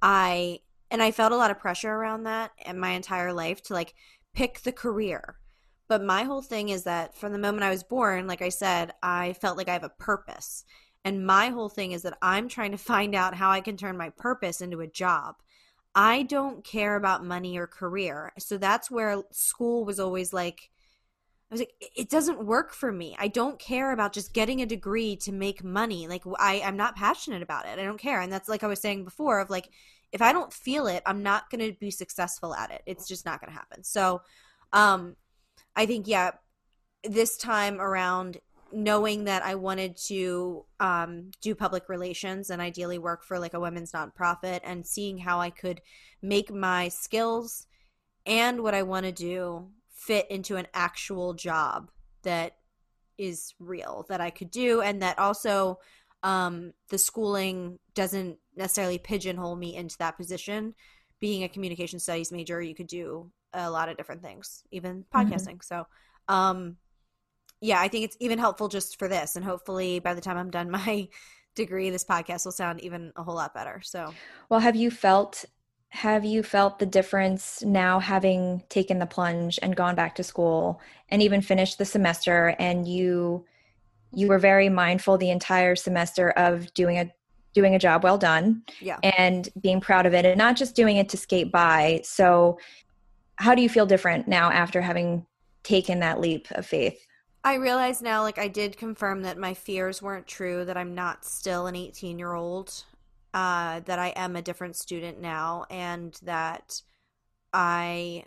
[0.00, 0.60] I
[0.90, 3.94] and i felt a lot of pressure around that in my entire life to like
[4.34, 5.38] pick the career.
[5.88, 8.92] But my whole thing is that from the moment I was born, like I said,
[9.02, 10.64] I felt like I have a purpose.
[11.04, 13.96] And my whole thing is that I'm trying to find out how I can turn
[13.96, 15.36] my purpose into a job.
[15.94, 18.32] I don't care about money or career.
[18.38, 20.70] So that's where school was always like,
[21.50, 23.14] I was like, it doesn't work for me.
[23.18, 26.08] I don't care about just getting a degree to make money.
[26.08, 27.78] Like I, I'm not passionate about it.
[27.78, 28.22] I don't care.
[28.22, 29.68] And that's like I was saying before of like,
[30.14, 32.82] if I don't feel it, I'm not going to be successful at it.
[32.86, 33.82] It's just not going to happen.
[33.82, 34.22] So,
[34.72, 35.16] um,
[35.74, 36.30] I think, yeah,
[37.02, 38.38] this time around,
[38.72, 43.60] knowing that I wanted to um, do public relations and ideally work for like a
[43.60, 45.80] women's nonprofit and seeing how I could
[46.22, 47.66] make my skills
[48.24, 51.90] and what I want to do fit into an actual job
[52.22, 52.56] that
[53.18, 55.78] is real that I could do and that also
[56.24, 60.74] um, the schooling doesn't necessarily pigeonhole me into that position.
[61.20, 65.18] Being a communication studies major, you could do a lot of different things, even mm-hmm.
[65.18, 65.58] podcasting.
[65.58, 65.62] Mm-hmm.
[65.62, 65.86] So,
[66.28, 66.76] um,
[67.60, 69.36] yeah, I think it's even helpful just for this.
[69.36, 71.08] And hopefully by the time I'm done my
[71.54, 73.80] degree, this podcast will sound even a whole lot better.
[73.82, 74.12] So,
[74.48, 75.44] well, have you felt
[75.90, 80.80] have you felt the difference now having taken the plunge and gone back to school
[81.08, 83.44] and even finished the semester and you
[84.12, 87.12] you were very mindful the entire semester of doing a
[87.54, 88.98] doing a job well done yeah.
[89.02, 92.58] and being proud of it and not just doing it to skate by so
[93.36, 95.24] how do you feel different now after having
[95.62, 97.06] taken that leap of faith
[97.44, 101.24] i realize now like i did confirm that my fears weren't true that i'm not
[101.24, 102.84] still an 18 year old
[103.32, 106.82] uh, that i am a different student now and that
[107.52, 108.24] i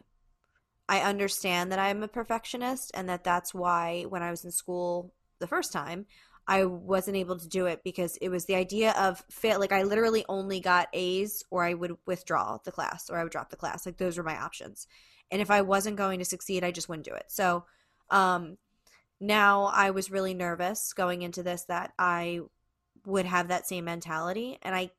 [0.89, 5.13] i understand that i'm a perfectionist and that that's why when i was in school
[5.39, 6.05] the first time,
[6.47, 9.59] I wasn't able to do it because it was the idea of fail.
[9.59, 13.31] Like I literally only got A's, or I would withdraw the class, or I would
[13.31, 13.85] drop the class.
[13.85, 14.87] Like those were my options.
[15.29, 17.25] And if I wasn't going to succeed, I just wouldn't do it.
[17.27, 17.65] So
[18.09, 18.57] um,
[19.19, 22.39] now I was really nervous going into this that I
[23.05, 24.91] would have that same mentality, and I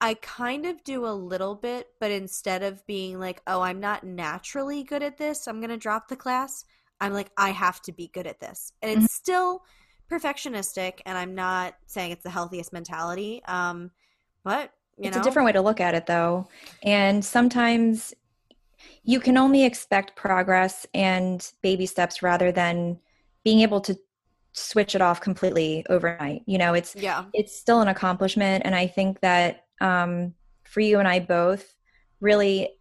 [0.00, 4.04] I kind of do a little bit, but instead of being like, oh, I'm not
[4.04, 6.64] naturally good at this, I'm going to drop the class.
[7.00, 8.72] I'm like, I have to be good at this.
[8.80, 9.06] And it's mm-hmm.
[9.06, 9.64] still
[10.10, 13.42] perfectionistic, and I'm not saying it's the healthiest mentality.
[13.46, 13.90] Um,
[14.44, 15.20] but it's know.
[15.20, 16.48] a different way to look at it, though.
[16.82, 18.14] And sometimes
[19.04, 22.98] you can only expect progress and baby steps rather than
[23.44, 23.98] being able to
[24.52, 26.42] switch it off completely overnight.
[26.46, 30.98] You know, it's yeah, it's still an accomplishment, and I think that um, for you
[30.98, 31.76] and I both,
[32.20, 32.77] really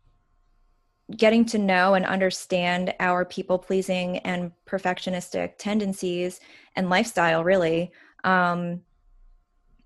[1.16, 6.40] getting to know and understand our people pleasing and perfectionistic tendencies
[6.76, 7.92] and lifestyle really
[8.24, 8.82] um,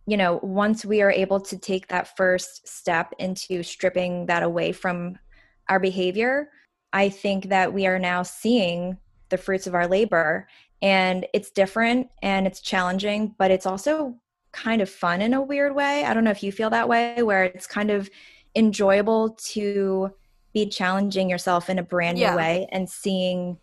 [0.08, 4.72] you know once we are able to take that first step into stripping that away
[4.72, 5.18] from
[5.70, 6.50] our behavior
[6.92, 8.98] i think that we are now seeing
[9.32, 10.48] the fruits of our labor.
[10.84, 14.16] And it's different and it's challenging but it's also
[14.52, 16.04] kind of fun in a weird way.
[16.04, 18.10] I don't know if you feel that way where it's kind of
[18.56, 20.12] enjoyable to
[20.54, 22.36] be challenging yourself in a brand new yeah.
[22.36, 23.58] way and seeing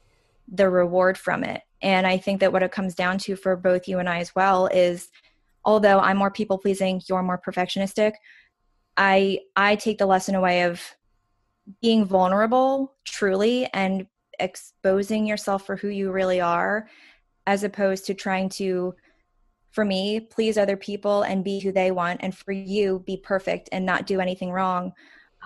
[0.50, 1.62] the reward from it.
[1.82, 4.34] And I think that what it comes down to for both you and I as
[4.34, 5.10] well is
[5.64, 8.12] although I'm more people pleasing, you're more perfectionistic,
[8.96, 10.82] I I take the lesson away of
[11.80, 14.06] being vulnerable truly and
[14.40, 16.88] exposing yourself for who you really are
[17.46, 18.94] as opposed to trying to
[19.70, 23.68] for me please other people and be who they want and for you be perfect
[23.72, 24.92] and not do anything wrong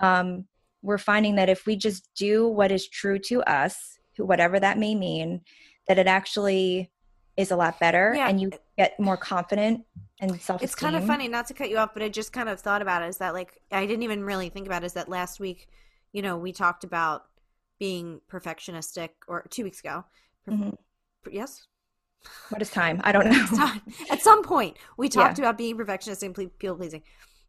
[0.01, 0.45] um,
[0.83, 4.93] we're finding that if we just do what is true to us whatever that may
[4.93, 5.41] mean
[5.87, 6.91] that it actually
[7.35, 8.27] is a lot better yeah.
[8.29, 9.83] and you get more confident
[10.19, 12.47] and self It's kind of funny not to cut you off, but I just kind
[12.47, 14.93] of thought about it is that like I didn't even really think about it, is
[14.93, 15.67] that last week,
[16.11, 17.23] you know, we talked about
[17.79, 20.05] being perfectionistic or 2 weeks ago.
[20.47, 20.69] Mm-hmm.
[21.31, 21.67] Yes?
[22.49, 23.01] What is time?
[23.03, 23.71] I don't know.
[24.11, 25.45] At some point, we talked yeah.
[25.45, 27.03] about being perfectionist and people pleasing.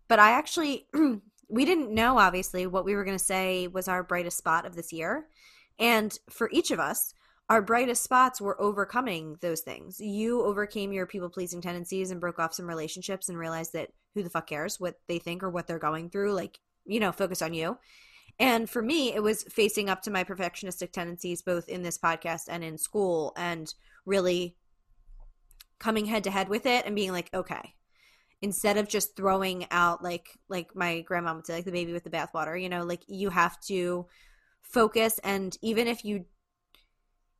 [0.09, 0.89] But I actually
[1.49, 4.75] we didn't know obviously what we were going to say was our brightest spot of
[4.75, 5.27] this year.
[5.79, 7.15] And for each of us,
[7.49, 10.01] our brightest spots were overcoming those things.
[10.01, 14.23] You overcame your people pleasing tendencies and broke off some relationships and realized that who
[14.23, 16.33] the fuck cares what they think or what they're going through?
[16.33, 17.79] Like, you know, focus on you.
[18.39, 22.45] And for me, it was facing up to my perfectionistic tendencies, both in this podcast
[22.49, 23.73] and in school, and
[24.07, 24.57] really
[25.79, 27.75] coming head to head with it and being like, okay,
[28.45, 32.05] instead of just throwing out like like my grandma would say, like the baby with
[32.05, 34.07] the bathwater, you know, like you have to
[34.61, 35.19] focus.
[35.25, 36.27] And even if you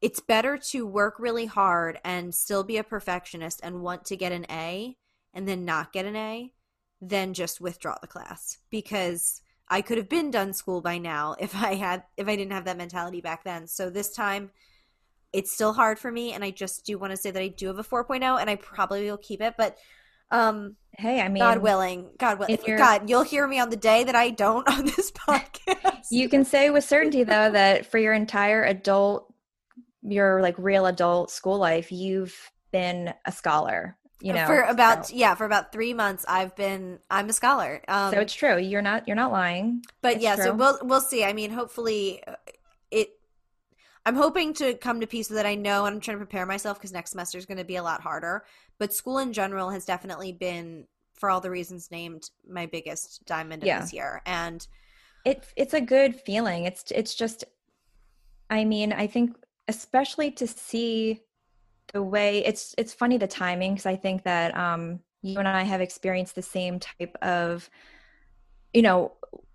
[0.01, 4.33] it's better to work really hard and still be a perfectionist and want to get
[4.33, 4.97] an A
[5.35, 6.55] and then not get an A
[7.03, 8.57] than just withdraw the class.
[8.71, 12.53] Because I could have been done school by now if I had if I didn't
[12.53, 13.67] have that mentality back then.
[13.67, 14.53] So this time
[15.35, 16.33] it's still hard for me.
[16.33, 18.57] And I just do want to say that I do have a 4.0 and I
[18.57, 19.55] probably will keep it.
[19.59, 19.77] But
[20.35, 24.05] um hey i mean god willing god willing god you'll hear me on the day
[24.05, 28.13] that i don't on this podcast you can say with certainty though that for your
[28.13, 29.35] entire adult
[30.05, 33.97] your like real adult school life, you've been a scholar.
[34.21, 35.17] You know, for about so.
[35.17, 37.83] yeah, for about three months, I've been I'm a scholar.
[37.89, 38.59] Um, so it's true.
[38.59, 39.83] You're not you're not lying.
[40.01, 40.45] But it's yeah, true.
[40.45, 41.25] so we'll we'll see.
[41.25, 42.37] I mean, hopefully, uh,
[42.91, 43.11] it.
[44.07, 46.79] I'm hoping to come to peace that I know, and I'm trying to prepare myself
[46.79, 48.45] because next semester is going to be a lot harder.
[48.79, 53.63] But school in general has definitely been, for all the reasons named, my biggest diamond
[53.63, 53.81] of yeah.
[53.81, 54.67] this year, and
[55.25, 56.65] it's it's a good feeling.
[56.65, 57.45] It's it's just,
[58.51, 59.37] I mean, I think
[59.69, 61.23] especially to see
[61.93, 65.63] the way it's it's funny the timing because I think that um, you and I
[65.63, 67.71] have experienced the same type of
[68.75, 69.13] you know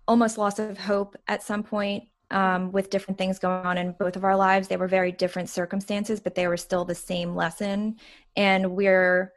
[0.08, 4.16] almost loss of hope at some point um, with different things going on in both
[4.16, 4.68] of our lives.
[4.68, 7.96] They were very different circumstances, but they were still the same lesson,
[8.36, 9.32] and we're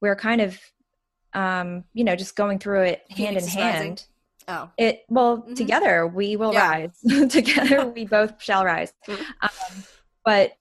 [0.00, 0.58] we're kind of
[1.34, 3.78] um, you know just going through it hand in hand.
[3.78, 3.98] Rising.
[4.48, 5.54] Oh, it well mm-hmm.
[5.54, 6.68] together we will yeah.
[6.68, 6.98] rise.
[7.30, 8.92] together we both shall rise.
[9.06, 9.22] Mm-hmm.
[9.42, 9.84] Um,
[10.24, 10.52] but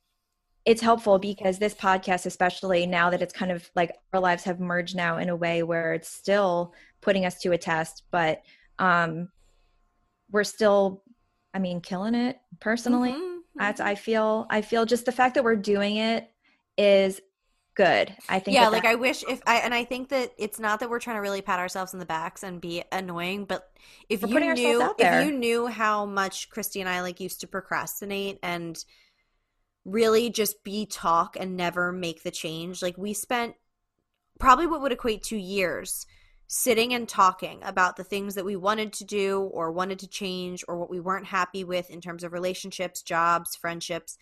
[0.66, 4.60] it's helpful because this podcast especially now that it's kind of like our lives have
[4.60, 8.44] merged now in a way where it's still putting us to a test but
[8.78, 9.30] um
[10.32, 11.02] we're still
[11.54, 13.82] i mean killing it personally mm-hmm, mm-hmm.
[13.82, 16.30] i feel i feel just the fact that we're doing it
[16.78, 17.22] is
[17.76, 20.32] good i think yeah that like that- i wish if i and i think that
[20.38, 23.46] it's not that we're trying to really pat ourselves in the backs and be annoying
[23.46, 23.70] but
[24.10, 27.48] if we're you knew if you knew how much christy and i like used to
[27.48, 28.84] procrastinate and
[29.86, 32.82] really just be talk and never make the change.
[32.82, 33.56] Like we spent
[34.40, 36.06] probably what would equate to years
[36.52, 40.66] sitting and talking about the things that we wanted to do or wanted to change
[40.68, 44.18] or what we weren't happy with in terms of relationships, jobs, friendships.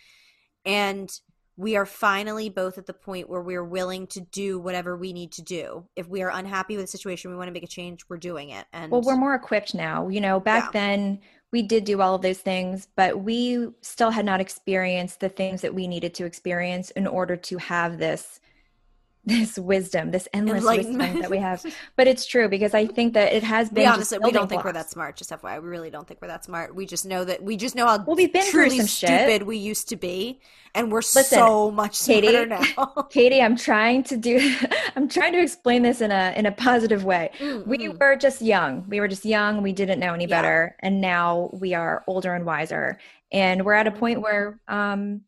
[0.65, 1.09] And
[1.55, 5.31] we are finally both at the point where we're willing to do whatever we need
[5.31, 5.85] to do.
[5.95, 8.49] If we are unhappy with the situation, we want to make a change, we're doing
[8.49, 8.65] it.
[8.73, 10.09] And well, we're more equipped now.
[10.09, 10.71] You know, back yeah.
[10.81, 11.19] then
[11.53, 15.61] we did do all of those things, but we still had not experienced the things
[15.61, 18.41] that we needed to experience in order to have this
[19.27, 21.63] this wisdom, this endless wisdom that we have.
[21.97, 23.83] But it's true because I think that it has been.
[23.83, 25.17] We honestly, we don't think we're that smart.
[25.17, 26.73] Just FYI, we really don't think we're that smart.
[26.73, 29.45] We just know that we just know how well, we've been truly stupid shit.
[29.45, 30.39] we used to be,
[30.73, 32.85] and we're Listen, so much smarter Katie, now.
[33.09, 34.55] Katie, I'm trying to do.
[34.95, 37.31] I'm trying to explain this in a in a positive way.
[37.39, 37.69] Mm-hmm.
[37.69, 38.85] We were just young.
[38.87, 39.61] We were just young.
[39.61, 40.41] We didn't know any yeah.
[40.41, 42.97] better, and now we are older and wiser,
[43.33, 45.21] and we're at a point where um,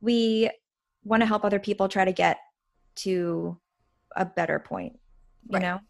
[0.00, 0.50] we
[1.02, 2.38] want to help other people try to get
[2.96, 3.58] to
[4.16, 4.98] a better point
[5.48, 5.62] you right.
[5.62, 5.80] know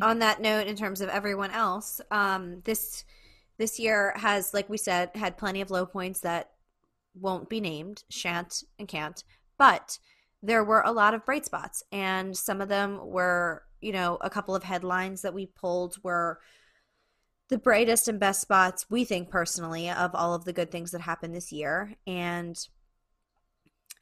[0.00, 3.04] on that note in terms of everyone else um this
[3.58, 6.50] this year has like we said had plenty of low points that
[7.14, 9.24] won't be named shan't and can't
[9.58, 9.98] but
[10.42, 14.30] there were a lot of bright spots and some of them were you know a
[14.30, 16.40] couple of headlines that we pulled were
[17.48, 21.02] the brightest and best spots we think personally of all of the good things that
[21.02, 22.68] happened this year and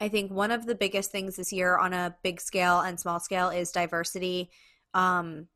[0.01, 3.19] I think one of the biggest things this year on a big scale and small
[3.19, 4.49] scale is diversity.
[4.95, 5.47] Um,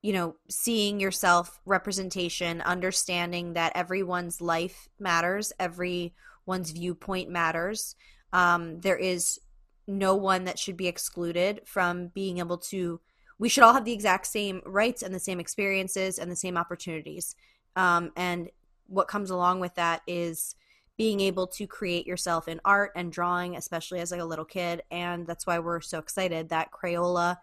[0.00, 7.96] you know, seeing yourself representation, understanding that everyone's life matters, everyone's viewpoint matters.
[8.32, 9.40] Um, there is
[9.88, 13.00] no one that should be excluded from being able to.
[13.40, 16.56] We should all have the exact same rights and the same experiences and the same
[16.56, 17.34] opportunities.
[17.74, 18.50] Um, and
[18.86, 20.54] what comes along with that is
[20.96, 24.82] being able to create yourself in art and drawing, especially as like a little kid.
[24.90, 27.38] And that's why we're so excited that Crayola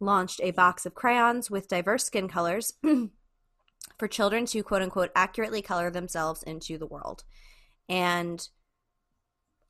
[0.00, 2.74] launched a box of crayons with diverse skin colors
[3.98, 7.24] for children to quote unquote accurately color themselves into the world.
[7.88, 8.46] And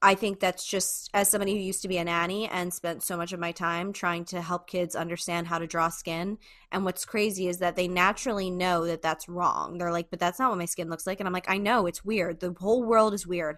[0.01, 3.16] I think that's just as somebody who used to be a nanny and spent so
[3.16, 6.38] much of my time trying to help kids understand how to draw skin.
[6.70, 9.78] And what's crazy is that they naturally know that that's wrong.
[9.78, 11.18] They're like, but that's not what my skin looks like.
[11.18, 12.38] And I'm like, I know it's weird.
[12.38, 13.57] The whole world is weird.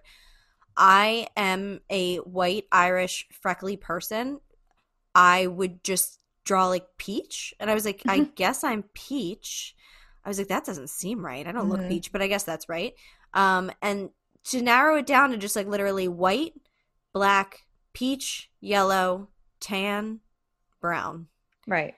[0.75, 4.39] I am a white Irish freckly person.
[5.13, 7.53] I would just draw like peach.
[7.59, 9.75] And I was like, I guess I'm peach.
[10.25, 11.45] I was like, that doesn't seem right.
[11.45, 11.81] I don't mm-hmm.
[11.81, 12.93] look peach, but I guess that's right.
[13.33, 14.09] Um, and
[14.45, 16.53] to narrow it down to just like literally white,
[17.13, 17.59] black,
[17.93, 19.29] peach, yellow,
[19.59, 20.19] tan,
[20.79, 21.27] brown.
[21.67, 21.93] Right.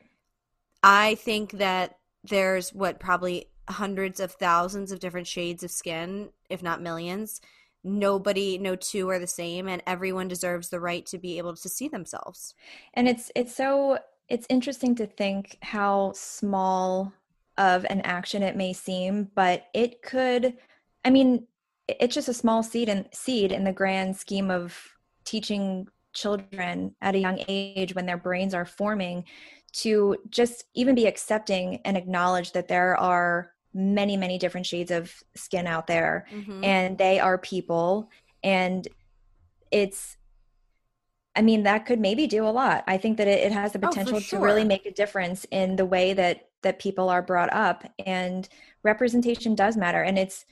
[0.83, 6.61] I think that there's what probably hundreds of thousands of different shades of skin, if
[6.61, 7.41] not millions.
[7.83, 11.69] Nobody, no two are the same, and everyone deserves the right to be able to
[11.69, 12.53] see themselves.
[12.93, 17.13] And it's it's so it's interesting to think how small
[17.57, 20.53] of an action it may seem, but it could.
[21.05, 21.47] I mean,
[21.87, 24.77] it's just a small seed and seed in the grand scheme of
[25.25, 29.25] teaching children at a young age when their brains are forming
[29.71, 35.11] to just even be accepting and acknowledge that there are many many different shades of
[35.35, 36.63] skin out there mm-hmm.
[36.63, 38.07] and they are people
[38.43, 38.87] and
[39.71, 40.15] it's
[41.35, 43.79] i mean that could maybe do a lot i think that it, it has the
[43.83, 44.39] oh, potential oh, sure.
[44.39, 48.47] to really make a difference in the way that that people are brought up and
[48.83, 50.45] representation does matter and it's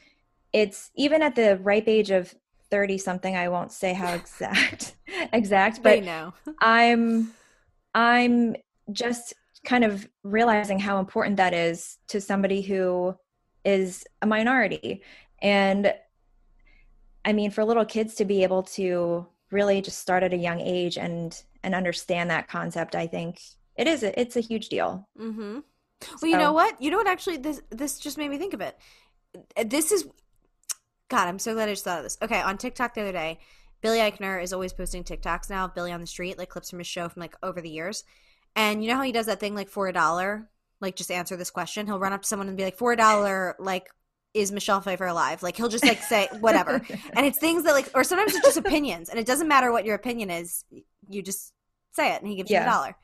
[0.53, 2.33] it's even at the ripe age of
[2.69, 4.95] 30 something i won't say how exact
[5.33, 6.03] exact but
[6.59, 7.33] i'm
[7.93, 8.55] i'm
[8.91, 9.33] just
[9.63, 13.15] kind of realizing how important that is to somebody who
[13.63, 15.03] is a minority.
[15.39, 15.93] And
[17.23, 20.59] i mean for little kids to be able to really just start at a young
[20.59, 23.39] age and and understand that concept i think
[23.75, 25.07] it is a, it's a huge deal.
[25.19, 25.53] Mm-hmm.
[25.53, 26.81] well so, you know what?
[26.81, 27.07] You know what?
[27.07, 28.77] Actually this this just made me think of it.
[29.65, 30.07] This is
[31.11, 32.17] God, I'm so glad I just thought of this.
[32.21, 33.37] Okay, on TikTok the other day,
[33.81, 36.79] Billy Eichner is always posting TikToks now of Billy on the street, like clips from
[36.79, 38.05] his show from like over the years.
[38.55, 40.49] And you know how he does that thing like for a dollar?
[40.79, 41.85] Like just answer this question.
[41.85, 43.89] He'll run up to someone and be like, for a dollar, like
[44.33, 45.43] is Michelle Pfeiffer alive?
[45.43, 46.75] Like he'll just like say whatever.
[47.13, 49.09] and it's things that like or sometimes it's just opinions.
[49.09, 50.63] And it doesn't matter what your opinion is,
[51.09, 51.51] you just
[51.91, 52.63] say it and he gives yeah.
[52.63, 52.95] you a dollar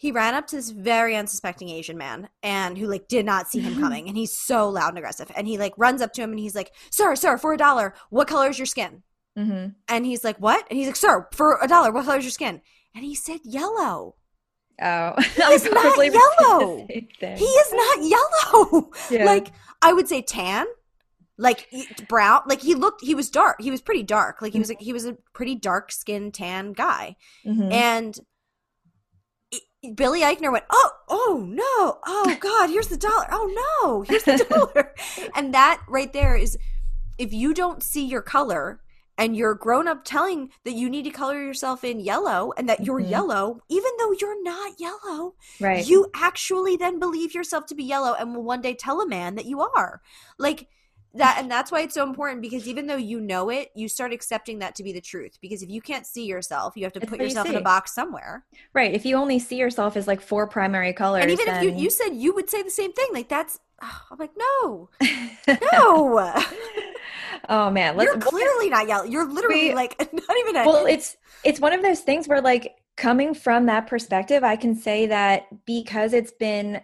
[0.00, 3.60] he ran up to this very unsuspecting Asian man and who like did not see
[3.60, 6.30] him coming and he's so loud and aggressive and he like runs up to him
[6.30, 9.02] and he's like sir sir for a dollar what color is your skin?
[9.38, 9.68] Mm-hmm.
[9.88, 10.66] and he's like what?
[10.70, 12.62] And he's like sir for a dollar what color is your skin?
[12.94, 14.16] And he said yellow.
[14.82, 15.12] Oh.
[15.36, 15.94] He is not
[16.40, 16.86] yellow.
[17.38, 18.90] he is not yellow.
[19.10, 19.24] Yeah.
[19.26, 19.48] like
[19.82, 20.66] i would say tan
[21.36, 21.66] like
[22.08, 24.80] brown like he looked he was dark he was pretty dark like he was like
[24.80, 27.16] he was a pretty dark skinned tan guy.
[27.46, 27.70] Mm-hmm.
[27.72, 28.18] and
[29.94, 33.26] Billy Eichner went, oh, oh no, oh God, here's the dollar.
[33.30, 34.94] Oh no, here's the dollar.
[35.34, 36.58] and that right there is,
[37.18, 38.80] if you don't see your color
[39.16, 42.84] and you're grown up telling that you need to color yourself in yellow and that
[42.84, 43.10] you're mm-hmm.
[43.10, 45.86] yellow, even though you're not yellow, right?
[45.86, 49.34] You actually then believe yourself to be yellow and will one day tell a man
[49.34, 50.02] that you are.
[50.38, 50.68] Like
[51.14, 54.12] that and that's why it's so important because even though you know it you start
[54.12, 57.00] accepting that to be the truth because if you can't see yourself you have to
[57.00, 58.44] put yourself you in a box somewhere.
[58.72, 61.64] Right if you only see yourself as like four primary colors and even then...
[61.64, 64.32] if you you said you would say the same thing like that's oh, i'm like
[64.36, 64.88] no.
[65.72, 66.34] No.
[67.48, 71.16] Oh man you're clearly not yelling you're literally we, like not even a, well it's
[71.42, 75.46] it's one of those things where like coming from that perspective i can say that
[75.64, 76.80] because it's been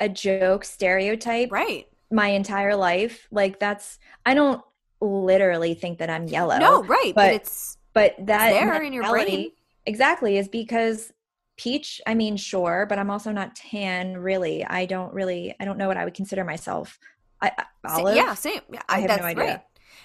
[0.00, 3.26] a joke stereotype right my entire life.
[3.30, 4.62] Like that's I don't
[5.00, 6.58] literally think that I'm yellow.
[6.58, 9.50] No, right, but, but it's but that it's there in your brain
[9.84, 11.12] exactly is because
[11.56, 12.00] peach.
[12.06, 14.18] I mean, sure, but I'm also not tan.
[14.18, 15.54] Really, I don't really.
[15.58, 16.98] I don't know what I would consider myself.
[17.40, 17.52] I,
[17.84, 18.16] olive.
[18.16, 18.60] Yeah, same.
[18.72, 19.44] Yeah, I, I have no idea.
[19.44, 19.60] Right.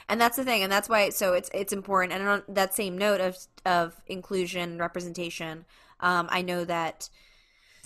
[0.09, 1.09] And that's the thing, and that's why.
[1.09, 2.13] So it's it's important.
[2.13, 5.65] And on that same note of of inclusion representation,
[5.99, 7.09] um, I know that.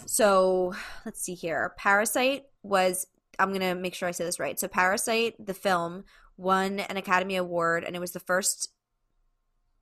[0.05, 0.73] So
[1.05, 1.73] let's see here.
[1.77, 3.07] Parasite was
[3.39, 4.59] I'm gonna make sure I say this right.
[4.59, 6.03] So Parasite, the film,
[6.37, 8.71] won an Academy Award, and it was the first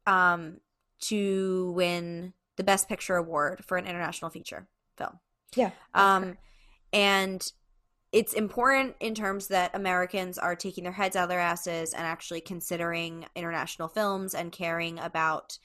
[0.05, 0.57] um
[1.01, 5.19] to win the Best Picture award for an international feature film.
[5.55, 5.71] Yeah.
[5.93, 6.37] Um,
[6.91, 7.45] and
[8.11, 12.05] it's important in terms that Americans are taking their heads out of their asses and
[12.05, 15.57] actually considering international films and caring about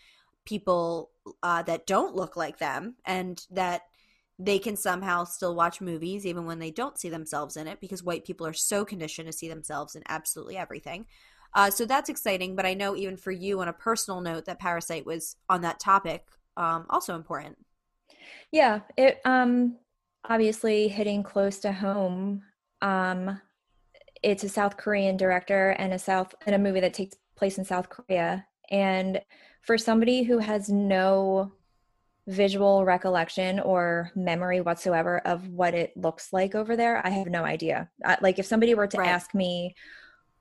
[0.47, 1.11] people
[1.43, 3.83] uh, that don't look like them and that
[4.39, 8.03] they can somehow still watch movies even when they don't see themselves in it because
[8.03, 11.07] white people are so conditioned to see themselves in absolutely everything.
[11.55, 14.61] Uh, so that's exciting, but I know even for you on a personal note that
[14.61, 16.25] Parasite was on that topic
[16.57, 17.57] um, also important.
[18.51, 19.77] Yeah, it um
[20.29, 22.43] obviously hitting close to home.
[22.83, 23.41] Um
[24.23, 27.65] it's a South Korean director and a South and a movie that takes place in
[27.65, 28.45] South Korea.
[28.71, 29.21] And
[29.63, 31.53] for somebody who has no
[32.29, 37.43] visual recollection or memory whatsoever of what it looks like over there, I have no
[37.43, 37.89] idea.
[38.21, 39.09] like if somebody were to right.
[39.09, 39.75] ask me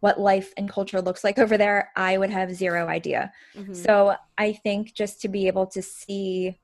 [0.01, 3.31] what life and culture looks like over there, I would have zero idea.
[3.55, 3.73] Mm-hmm.
[3.73, 6.59] So I think just to be able to see,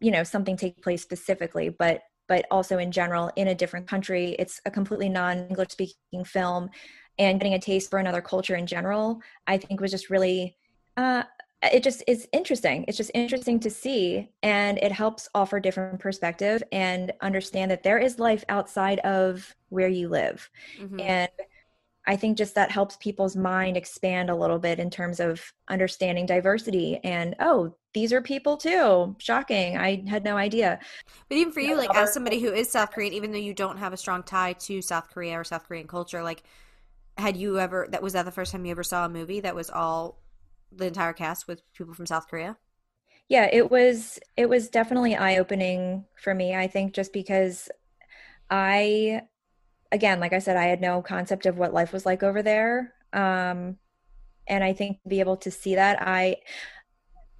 [0.00, 4.36] you know, something take place specifically, but but also in general in a different country,
[4.38, 6.68] it's a completely non-English speaking film,
[7.18, 10.56] and getting a taste for another culture in general, I think was just really.
[10.96, 11.22] Uh,
[11.62, 12.84] it just is interesting.
[12.86, 17.98] It's just interesting to see, and it helps offer different perspective and understand that there
[17.98, 20.48] is life outside of where you live,
[20.78, 21.00] mm-hmm.
[21.00, 21.30] and
[22.08, 26.24] I think just that helps people's mind expand a little bit in terms of understanding
[26.24, 29.14] diversity and oh, these are people too.
[29.18, 29.76] Shocking.
[29.76, 30.78] I had no idea.
[31.28, 33.76] But even for you, like as somebody who is South Korean, even though you don't
[33.76, 36.42] have a strong tie to South Korea or South Korean culture, like
[37.18, 39.54] had you ever that was that the first time you ever saw a movie that
[39.54, 40.18] was all
[40.72, 42.56] the entire cast with people from South Korea?
[43.28, 46.54] Yeah, it was it was definitely eye opening for me.
[46.54, 47.68] I think just because
[48.50, 49.22] I
[49.92, 52.94] again, like I said, I had no concept of what life was like over there.
[53.12, 53.78] Um,
[54.46, 56.36] and I think to be able to see that, I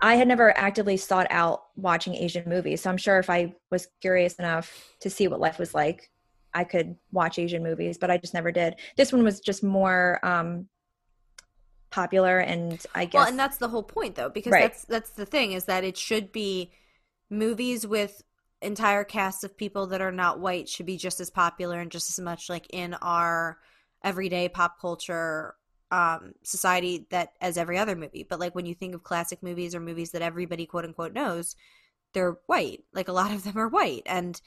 [0.00, 2.82] I had never actively sought out watching Asian movies.
[2.82, 6.10] So I'm sure if I was curious enough to see what life was like,
[6.54, 8.76] I could watch Asian movies, but I just never did.
[8.96, 10.68] This one was just more um,
[11.90, 13.14] popular, and I guess.
[13.14, 14.62] Well, and that's the whole point, though, because right.
[14.62, 16.72] that's that's the thing is that it should be
[17.30, 18.22] movies with
[18.60, 22.08] entire casts of people that are not white should be just as popular and just
[22.08, 23.58] as much like in our
[24.02, 25.54] everyday pop culture
[25.90, 29.74] um society that as every other movie but like when you think of classic movies
[29.74, 31.54] or movies that everybody quote unquote knows
[32.14, 34.40] they're white like a lot of them are white and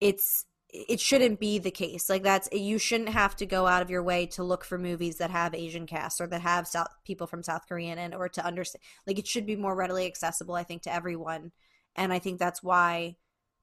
[0.00, 3.90] it's it shouldn't be the case like that's you shouldn't have to go out of
[3.90, 7.26] your way to look for movies that have asian casts or that have south people
[7.26, 10.62] from south korean and or to understand like it should be more readily accessible i
[10.62, 11.50] think to everyone
[11.96, 13.16] and i think that's why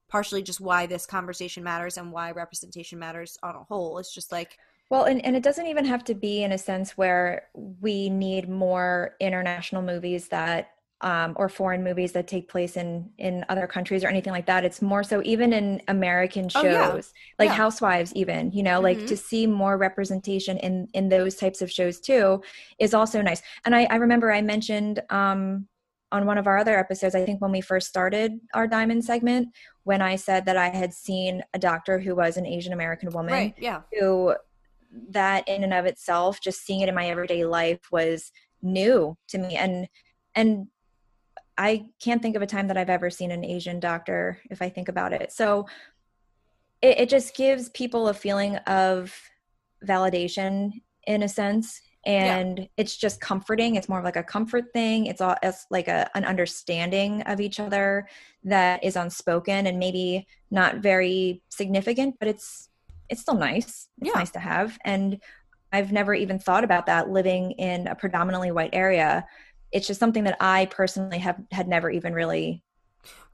[0.08, 3.98] partially just why this conversation matters and why representation matters on a whole.
[3.98, 4.58] It's just like
[4.90, 8.48] well, and, and it doesn't even have to be in a sense where we need
[8.48, 10.70] more international movies that
[11.00, 14.64] um, or foreign movies that take place in in other countries or anything like that.
[14.64, 17.00] It's more so even in American shows, oh, yeah.
[17.38, 17.54] like yeah.
[17.54, 18.98] Housewives, even you know, mm-hmm.
[18.98, 22.42] like to see more representation in in those types of shows too
[22.78, 23.42] is also nice.
[23.64, 25.68] And I, I remember I mentioned um,
[26.10, 29.48] on one of our other episodes, I think when we first started our diamond segment,
[29.84, 33.32] when I said that I had seen a doctor who was an Asian American woman,
[33.32, 33.82] right, yeah.
[33.98, 34.34] who
[35.10, 38.32] that in and of itself, just seeing it in my everyday life was
[38.62, 39.54] new to me.
[39.54, 39.86] And
[40.34, 40.68] and
[41.58, 44.68] I can't think of a time that I've ever seen an Asian doctor if I
[44.68, 45.32] think about it.
[45.32, 45.66] So
[46.80, 49.14] it, it just gives people a feeling of
[49.84, 52.64] validation in a sense and yeah.
[52.76, 56.08] it's just comforting it's more of like a comfort thing it's all it's like a,
[56.16, 58.08] an understanding of each other
[58.44, 62.70] that is unspoken and maybe not very significant but it's
[63.08, 64.12] it's still nice it's yeah.
[64.14, 65.20] nice to have and
[65.72, 69.24] i've never even thought about that living in a predominantly white area
[69.72, 72.62] it's just something that i personally have had never even really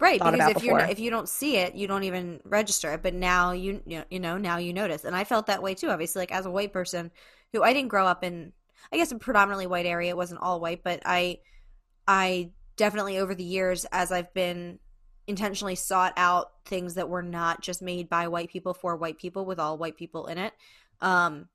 [0.00, 3.14] right because if you if you don't see it you don't even register it but
[3.14, 6.32] now you you know now you notice and i felt that way too obviously like
[6.32, 7.10] as a white person
[7.52, 8.52] who i didn't grow up in
[8.92, 10.10] I guess a predominantly white area.
[10.10, 11.38] It wasn't all white, but I
[12.06, 14.78] I definitely over the years as I've been
[15.26, 19.46] intentionally sought out things that were not just made by white people for white people
[19.46, 20.52] with all white people in it.
[21.00, 21.48] Um,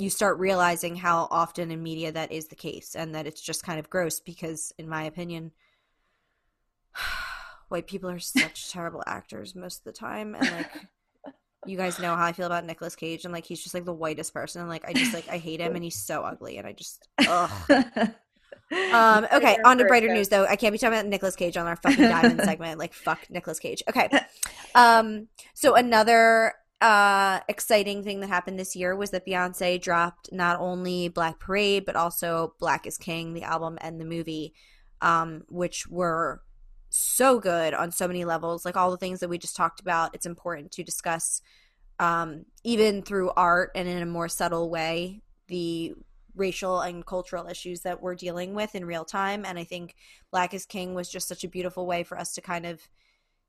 [0.00, 3.62] you start realizing how often in media that is the case and that it's just
[3.62, 5.52] kind of gross because in my opinion
[7.68, 10.72] white people are such terrible actors most of the time and like
[11.66, 13.92] you guys know how I feel about Nicolas Cage, and like he's just like the
[13.92, 14.62] whitest person.
[14.62, 17.08] And, like I just like I hate him, and he's so ugly, and I just
[17.26, 17.50] ugh.
[18.92, 19.26] um.
[19.32, 20.46] Okay, on to brighter news though.
[20.46, 22.78] I can't be talking about Nicolas Cage on our fucking diamond segment.
[22.78, 23.82] Like fuck Nicolas Cage.
[23.88, 24.08] Okay.
[24.74, 25.28] Um.
[25.54, 31.08] So another uh exciting thing that happened this year was that Beyonce dropped not only
[31.08, 34.54] Black Parade but also Black is King, the album and the movie,
[35.00, 36.42] um, which were
[36.88, 40.12] so good on so many levels like all the things that we just talked about
[40.12, 41.40] it's important to discuss
[42.00, 45.92] um, even through art and in a more subtle way, the
[46.34, 49.44] racial and cultural issues that we're dealing with in real time.
[49.44, 49.94] And I think
[50.30, 52.80] Black is King was just such a beautiful way for us to kind of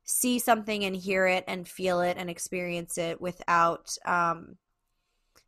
[0.04, 4.56] see something and hear it and feel it and experience it without um,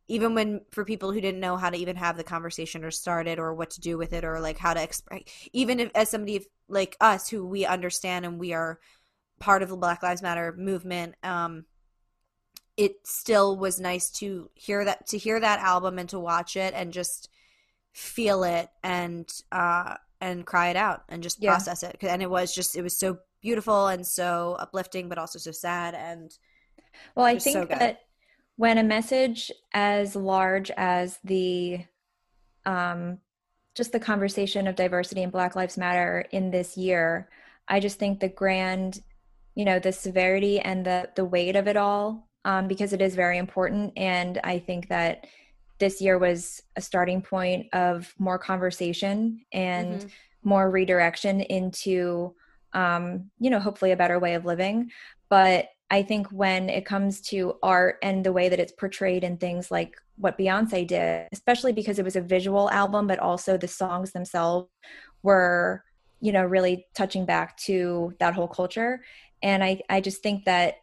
[0.07, 3.27] even when for people who didn't know how to even have the conversation or start
[3.27, 6.09] it or what to do with it or like how to express even if as
[6.09, 8.79] somebody like us who we understand and we are
[9.39, 11.65] part of the black lives matter movement um
[12.77, 16.73] it still was nice to hear that to hear that album and to watch it
[16.75, 17.29] and just
[17.93, 21.51] feel it and uh and cry it out and just yeah.
[21.51, 25.37] process it and it was just it was so beautiful and so uplifting but also
[25.37, 26.31] so sad and
[27.15, 27.99] well i think so that
[28.55, 31.79] when a message as large as the
[32.65, 33.19] um,
[33.75, 37.29] just the conversation of diversity and black lives matter in this year
[37.67, 38.99] i just think the grand
[39.53, 43.13] you know the severity and the the weight of it all um, because it is
[43.13, 45.27] very important and i think that
[45.77, 50.07] this year was a starting point of more conversation and mm-hmm.
[50.49, 52.33] more redirection into
[52.75, 54.91] um, you know hopefully a better way of living
[55.29, 59.37] but I think when it comes to art and the way that it's portrayed in
[59.37, 63.67] things like what Beyonce did, especially because it was a visual album, but also the
[63.67, 64.67] songs themselves
[65.21, 65.83] were,
[66.21, 69.03] you know, really touching back to that whole culture.
[69.43, 70.75] And I, I just think that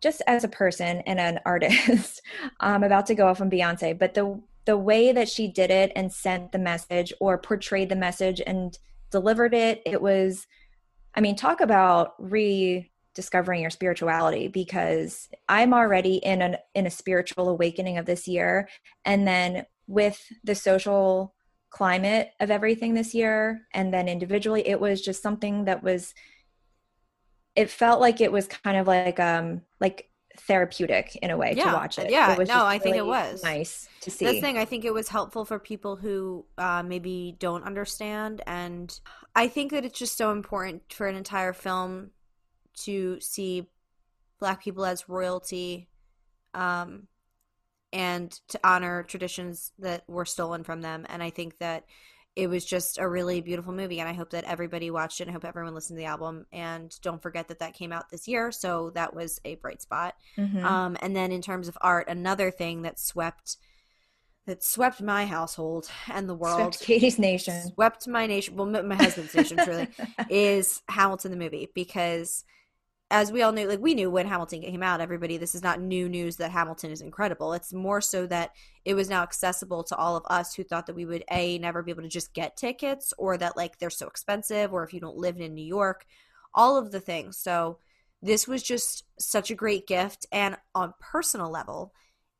[0.00, 2.22] just as a person and an artist,
[2.58, 5.90] I'm about to go off on Beyonce, but the the way that she did it
[5.96, 8.78] and sent the message or portrayed the message and
[9.10, 10.46] delivered it, it was
[11.14, 17.48] I mean, talk about rediscovering your spirituality because I'm already in an in a spiritual
[17.48, 18.68] awakening of this year
[19.04, 21.34] and then with the social
[21.70, 26.14] climate of everything this year and then individually it was just something that was
[27.56, 31.64] it felt like it was kind of like um like therapeutic in a way yeah,
[31.64, 32.10] to watch it.
[32.10, 34.26] Yeah, it was no, I think it was nice to see.
[34.26, 38.98] The thing I think it was helpful for people who uh, maybe don't understand, and
[39.34, 42.10] I think that it's just so important for an entire film
[42.84, 43.68] to see
[44.38, 45.88] black people as royalty
[46.54, 47.06] um,
[47.92, 51.06] and to honor traditions that were stolen from them.
[51.08, 51.84] And I think that
[52.34, 54.00] it was just a really beautiful movie.
[54.00, 55.28] And I hope that everybody watched it.
[55.28, 56.46] I hope everyone listened to the album.
[56.50, 58.50] And don't forget that that came out this year.
[58.50, 60.14] So that was a bright spot.
[60.38, 60.64] Mm-hmm.
[60.64, 63.58] Um, and then in terms of art, another thing that swept
[64.46, 66.74] that swept my household and the world.
[66.74, 67.70] Swept Katie's nation.
[67.74, 68.56] Swept my nation.
[68.56, 69.88] Well, my husband's nation, truly,
[70.30, 72.44] is Hamilton the movie because
[73.12, 75.80] as we all knew, like we knew when Hamilton came out, everybody, this is not
[75.80, 77.52] new news that Hamilton is incredible.
[77.52, 78.52] It's more so that
[78.86, 81.82] it was now accessible to all of us who thought that we would a never
[81.82, 84.98] be able to just get tickets, or that like they're so expensive, or if you
[84.98, 86.06] don't live in New York,
[86.54, 87.36] all of the things.
[87.36, 87.78] So
[88.22, 91.92] this was just such a great gift, and on personal level,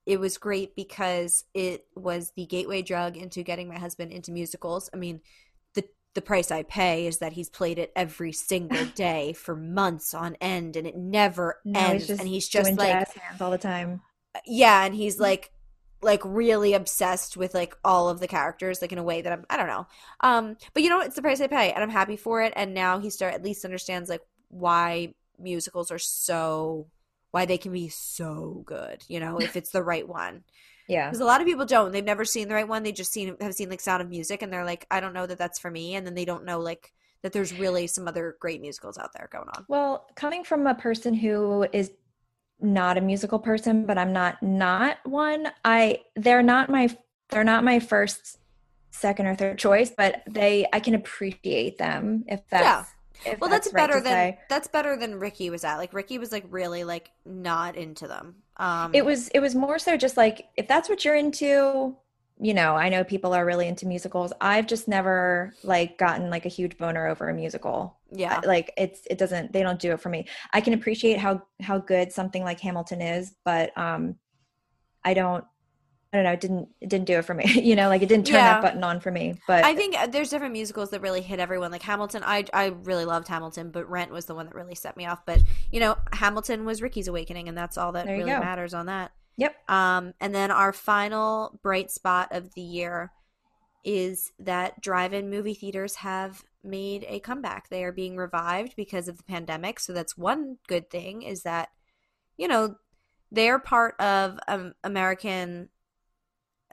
[0.07, 4.90] it was great because it was the gateway drug into getting my husband into musicals.
[4.92, 5.20] I mean,
[5.74, 5.84] the
[6.14, 10.36] the price I pay is that he's played it every single day for months on
[10.40, 12.09] end, and it never no, ends.
[12.09, 13.07] He's and he's just like
[13.40, 14.03] all the time.
[14.46, 15.53] Yeah, and he's like
[16.03, 19.44] like really obsessed with like all of the characters like in a way that I'm
[19.48, 19.86] I don't know.
[20.20, 22.74] Um but you know it's the price I pay and I'm happy for it and
[22.74, 26.88] now he start at least understands like why musicals are so
[27.33, 30.45] why they can be so good, you know, if it's the right one.
[30.89, 31.09] Yeah.
[31.09, 31.93] Because a lot of people don't.
[31.93, 32.83] They've never seen the right one.
[32.83, 35.26] They just seen have seen like Sound of Music, and they're like, I don't know
[35.26, 35.95] that that's for me.
[35.95, 39.28] And then they don't know like that there's really some other great musicals out there
[39.33, 39.64] going on.
[39.68, 41.93] Well, coming from a person who is
[42.61, 45.49] not a musical person, but I'm not not one.
[45.64, 46.89] I they're not my
[47.30, 48.39] they're not my first,
[48.91, 52.64] second, or third choice, but they I can appreciate them if that's.
[52.64, 52.85] Yeah.
[53.40, 54.38] Well, that's, that's better than say.
[54.48, 55.76] that's better than Ricky was at.
[55.76, 58.36] Like Ricky was like really like not into them.
[58.56, 61.96] Um, it was it was more so just like if that's what you're into,
[62.40, 64.32] you know, I know people are really into musicals.
[64.40, 67.98] I've just never like gotten like a huge boner over a musical.
[68.10, 68.40] Yeah.
[68.44, 70.26] Like it's it doesn't they don't do it for me.
[70.52, 74.16] I can appreciate how how good something like Hamilton is, but um
[75.04, 75.44] I don't
[76.12, 77.50] I don't know, it didn't it didn't do it for me.
[77.62, 78.54] you know, like it didn't turn yeah.
[78.54, 79.34] that button on for me.
[79.46, 81.70] But I think uh, there's different musicals that really hit everyone.
[81.70, 84.96] Like Hamilton, I I really loved Hamilton, but Rent was the one that really set
[84.96, 85.24] me off.
[85.24, 88.40] But you know, Hamilton was Ricky's awakening, and that's all that really go.
[88.40, 89.12] matters on that.
[89.36, 89.70] Yep.
[89.70, 93.12] Um, and then our final bright spot of the year
[93.84, 97.68] is that drive-in movie theaters have made a comeback.
[97.68, 99.80] They are being revived because of the pandemic.
[99.80, 101.22] So that's one good thing.
[101.22, 101.70] Is that
[102.36, 102.76] you know
[103.30, 105.70] they're part of um, American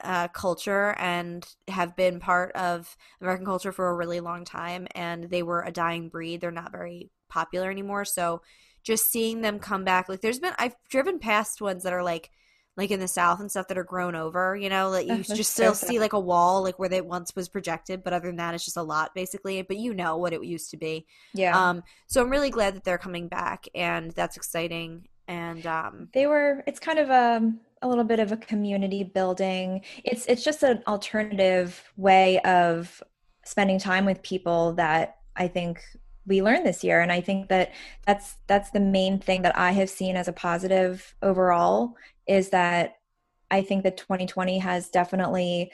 [0.04, 5.26] uh, culture and have been part of American culture for a really long time, and
[5.26, 6.42] they were a dying breed.
[6.42, 8.06] They're not very popular anymore.
[8.06, 8.42] So,
[8.84, 10.10] just seeing them come back.
[10.10, 12.32] Like there's been I've driven past ones that are like
[12.80, 15.36] like in the south and stuff that are grown over, you know, like you that's
[15.36, 18.28] just so still see like a wall like where they once was projected, but other
[18.28, 21.06] than that it's just a lot basically, but you know what it used to be.
[21.34, 21.70] Yeah.
[21.70, 26.26] Um so I'm really glad that they're coming back and that's exciting and um they
[26.26, 27.52] were it's kind of a
[27.82, 29.82] a little bit of a community building.
[30.04, 33.02] It's it's just an alternative way of
[33.46, 35.82] spending time with people that I think
[36.26, 37.72] we learned this year and I think that
[38.06, 41.96] that's that's the main thing that I have seen as a positive overall
[42.28, 42.98] is that
[43.50, 45.72] I think that 2020 has definitely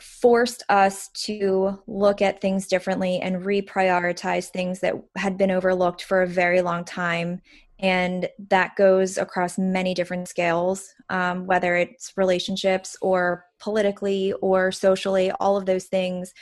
[0.00, 6.22] forced us to look at things differently and reprioritize things that had been overlooked for
[6.22, 7.40] a very long time
[7.80, 15.30] and that goes across many different scales um, whether it's relationships or politically or socially
[15.32, 16.32] all of those things.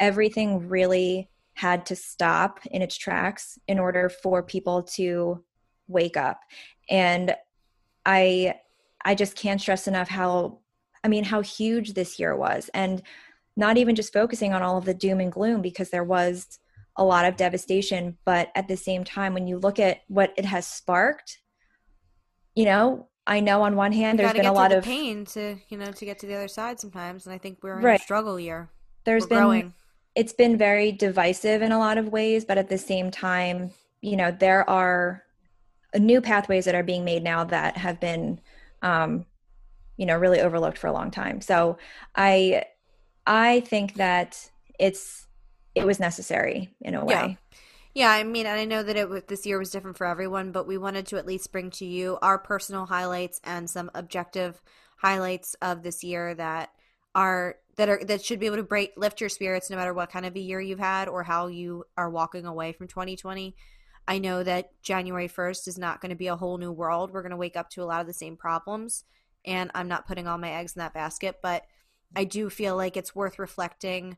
[0.00, 5.44] Everything really had to stop in its tracks in order for people to
[5.86, 6.40] wake up.
[6.90, 7.36] And
[8.06, 8.54] i
[9.06, 10.58] i just can't stress enough how
[11.02, 12.70] i mean how huge this year was.
[12.74, 13.02] And
[13.56, 16.58] not even just focusing on all of the doom and gloom because there was
[16.96, 20.44] a lot of devastation but at the same time when you look at what it
[20.44, 21.38] has sparked
[22.54, 25.76] you know i know on one hand there's been a lot of pain to you
[25.76, 28.00] know to get to the other side sometimes and I think we're in Right.
[28.00, 28.70] a struggle year.
[29.04, 29.74] there's we're been growing.
[30.14, 33.70] it's been very divisive in a lot of ways but at the same time
[34.00, 35.22] you know there are
[35.98, 38.40] new pathways that are being made now that have been
[38.82, 39.24] um
[39.96, 41.78] you know really overlooked for a long time so
[42.16, 42.64] i
[43.26, 45.26] i think that it's
[45.74, 47.34] it was necessary in a way Yeah.
[47.94, 50.50] Yeah, I mean, and I know that it was, this year was different for everyone,
[50.50, 54.60] but we wanted to at least bring to you our personal highlights and some objective
[54.96, 56.70] highlights of this year that
[57.14, 60.10] are that are that should be able to break lift your spirits no matter what
[60.10, 63.54] kind of a year you've had or how you are walking away from 2020.
[64.06, 67.12] I know that January 1st is not going to be a whole new world.
[67.12, 69.04] We're going to wake up to a lot of the same problems,
[69.44, 71.64] and I'm not putting all my eggs in that basket, but
[72.14, 74.16] I do feel like it's worth reflecting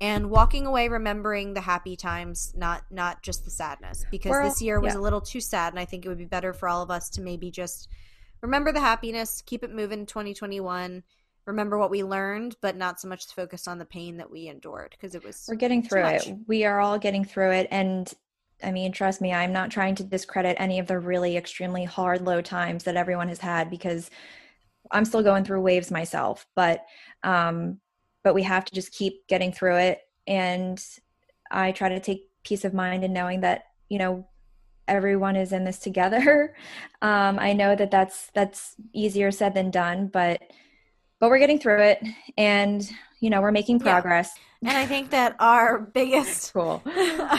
[0.00, 4.62] and walking away remembering the happy times not not just the sadness because We're this
[4.62, 5.00] year was yeah.
[5.00, 7.10] a little too sad and i think it would be better for all of us
[7.10, 7.88] to maybe just
[8.40, 11.02] remember the happiness keep it moving 2021
[11.46, 14.90] remember what we learned but not so much focus on the pain that we endured
[14.90, 18.14] because it was we're getting through it we are all getting through it and
[18.62, 22.20] i mean trust me i'm not trying to discredit any of the really extremely hard
[22.20, 24.10] low times that everyone has had because
[24.92, 26.84] i'm still going through waves myself but
[27.24, 27.80] um
[28.28, 30.00] but we have to just keep getting through it.
[30.26, 30.78] And
[31.50, 34.28] i try to take peace of mind in knowing that you know
[34.86, 36.54] everyone is in this together.
[37.00, 40.42] Um i know that that's that's easier said than done but
[41.20, 41.98] but we're getting through it.
[42.36, 42.86] And
[43.20, 43.92] you know we're making Yeah.
[43.94, 44.28] progress.
[44.60, 46.82] And i think that our biggest cool.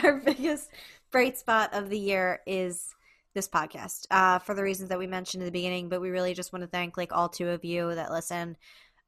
[0.04, 0.72] our biggest
[1.12, 2.96] bright spot of the year is
[3.36, 6.34] this podcast uh, for the reasons that we mentioned in the beginning but we really
[6.34, 8.58] just want to thank like all two of you that listen.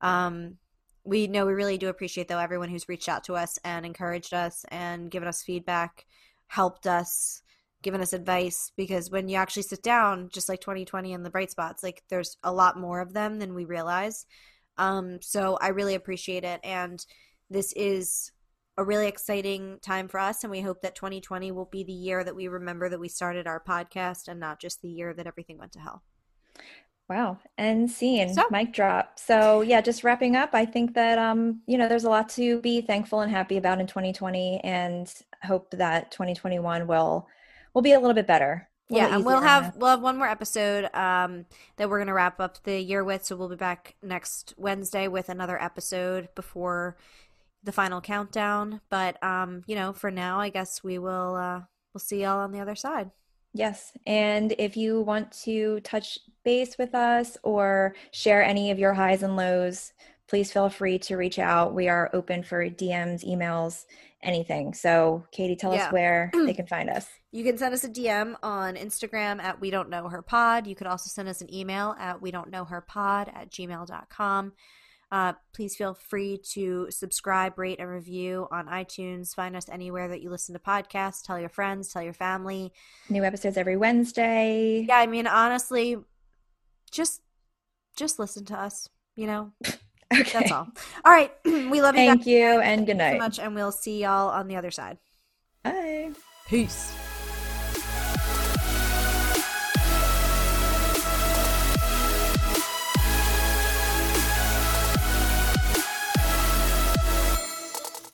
[0.01, 0.57] Um,
[1.03, 4.33] we know we really do appreciate though everyone who's reached out to us and encouraged
[4.33, 6.05] us and given us feedback
[6.47, 7.41] helped us
[7.81, 11.49] given us advice because when you actually sit down just like 2020 and the bright
[11.49, 14.25] spots like there's a lot more of them than we realize.
[14.77, 17.05] Um, so i really appreciate it and
[17.49, 18.31] this is
[18.77, 22.23] a really exciting time for us and we hope that 2020 will be the year
[22.23, 25.57] that we remember that we started our podcast and not just the year that everything
[25.57, 26.03] went to hell
[27.12, 27.39] Wow.
[27.57, 29.20] And scene, So- mic drop.
[29.20, 32.62] So yeah, just wrapping up, I think that um, you know, there's a lot to
[32.62, 37.28] be thankful and happy about in 2020 and hope that 2021 will
[37.74, 38.70] will be a little bit better.
[38.89, 41.45] yeah and we'll have we'll have one more episode um,
[41.76, 45.07] that we're going to wrap up the year with so we'll be back next wednesday
[45.09, 46.95] with another episode before
[47.64, 51.62] the final countdown but um, you know for now i guess we will uh,
[51.93, 53.12] we'll see y'all on the other side
[53.53, 53.91] Yes.
[54.07, 59.23] And if you want to touch base with us or share any of your highs
[59.23, 59.93] and lows,
[60.27, 61.73] please feel free to reach out.
[61.73, 63.85] We are open for DMs, emails,
[64.23, 64.73] anything.
[64.73, 65.87] So, Katie, tell Yeah.
[65.87, 67.07] us where they can find us.
[67.31, 70.67] You can send us a DM on Instagram at We Don't Know Her Pod.
[70.67, 74.53] You could also send us an email at We Don't Know Her Pod at gmail.com.
[75.13, 79.35] Uh, please feel free to subscribe, rate, and review on iTunes.
[79.35, 81.21] Find us anywhere that you listen to podcasts.
[81.21, 82.71] Tell your friends, tell your family.
[83.09, 84.85] New episodes every Wednesday.
[84.87, 85.97] Yeah, I mean, honestly,
[86.91, 87.21] just
[87.95, 88.87] just listen to us.
[89.15, 89.51] You know,
[90.13, 90.23] Okay.
[90.33, 90.67] that's all.
[91.05, 92.01] All right, we love you.
[92.01, 92.27] Thank guys.
[92.27, 93.21] you and good Thank you night.
[93.21, 94.97] so much, and we'll see y'all on the other side.
[95.63, 96.11] Bye.
[96.47, 96.93] Peace.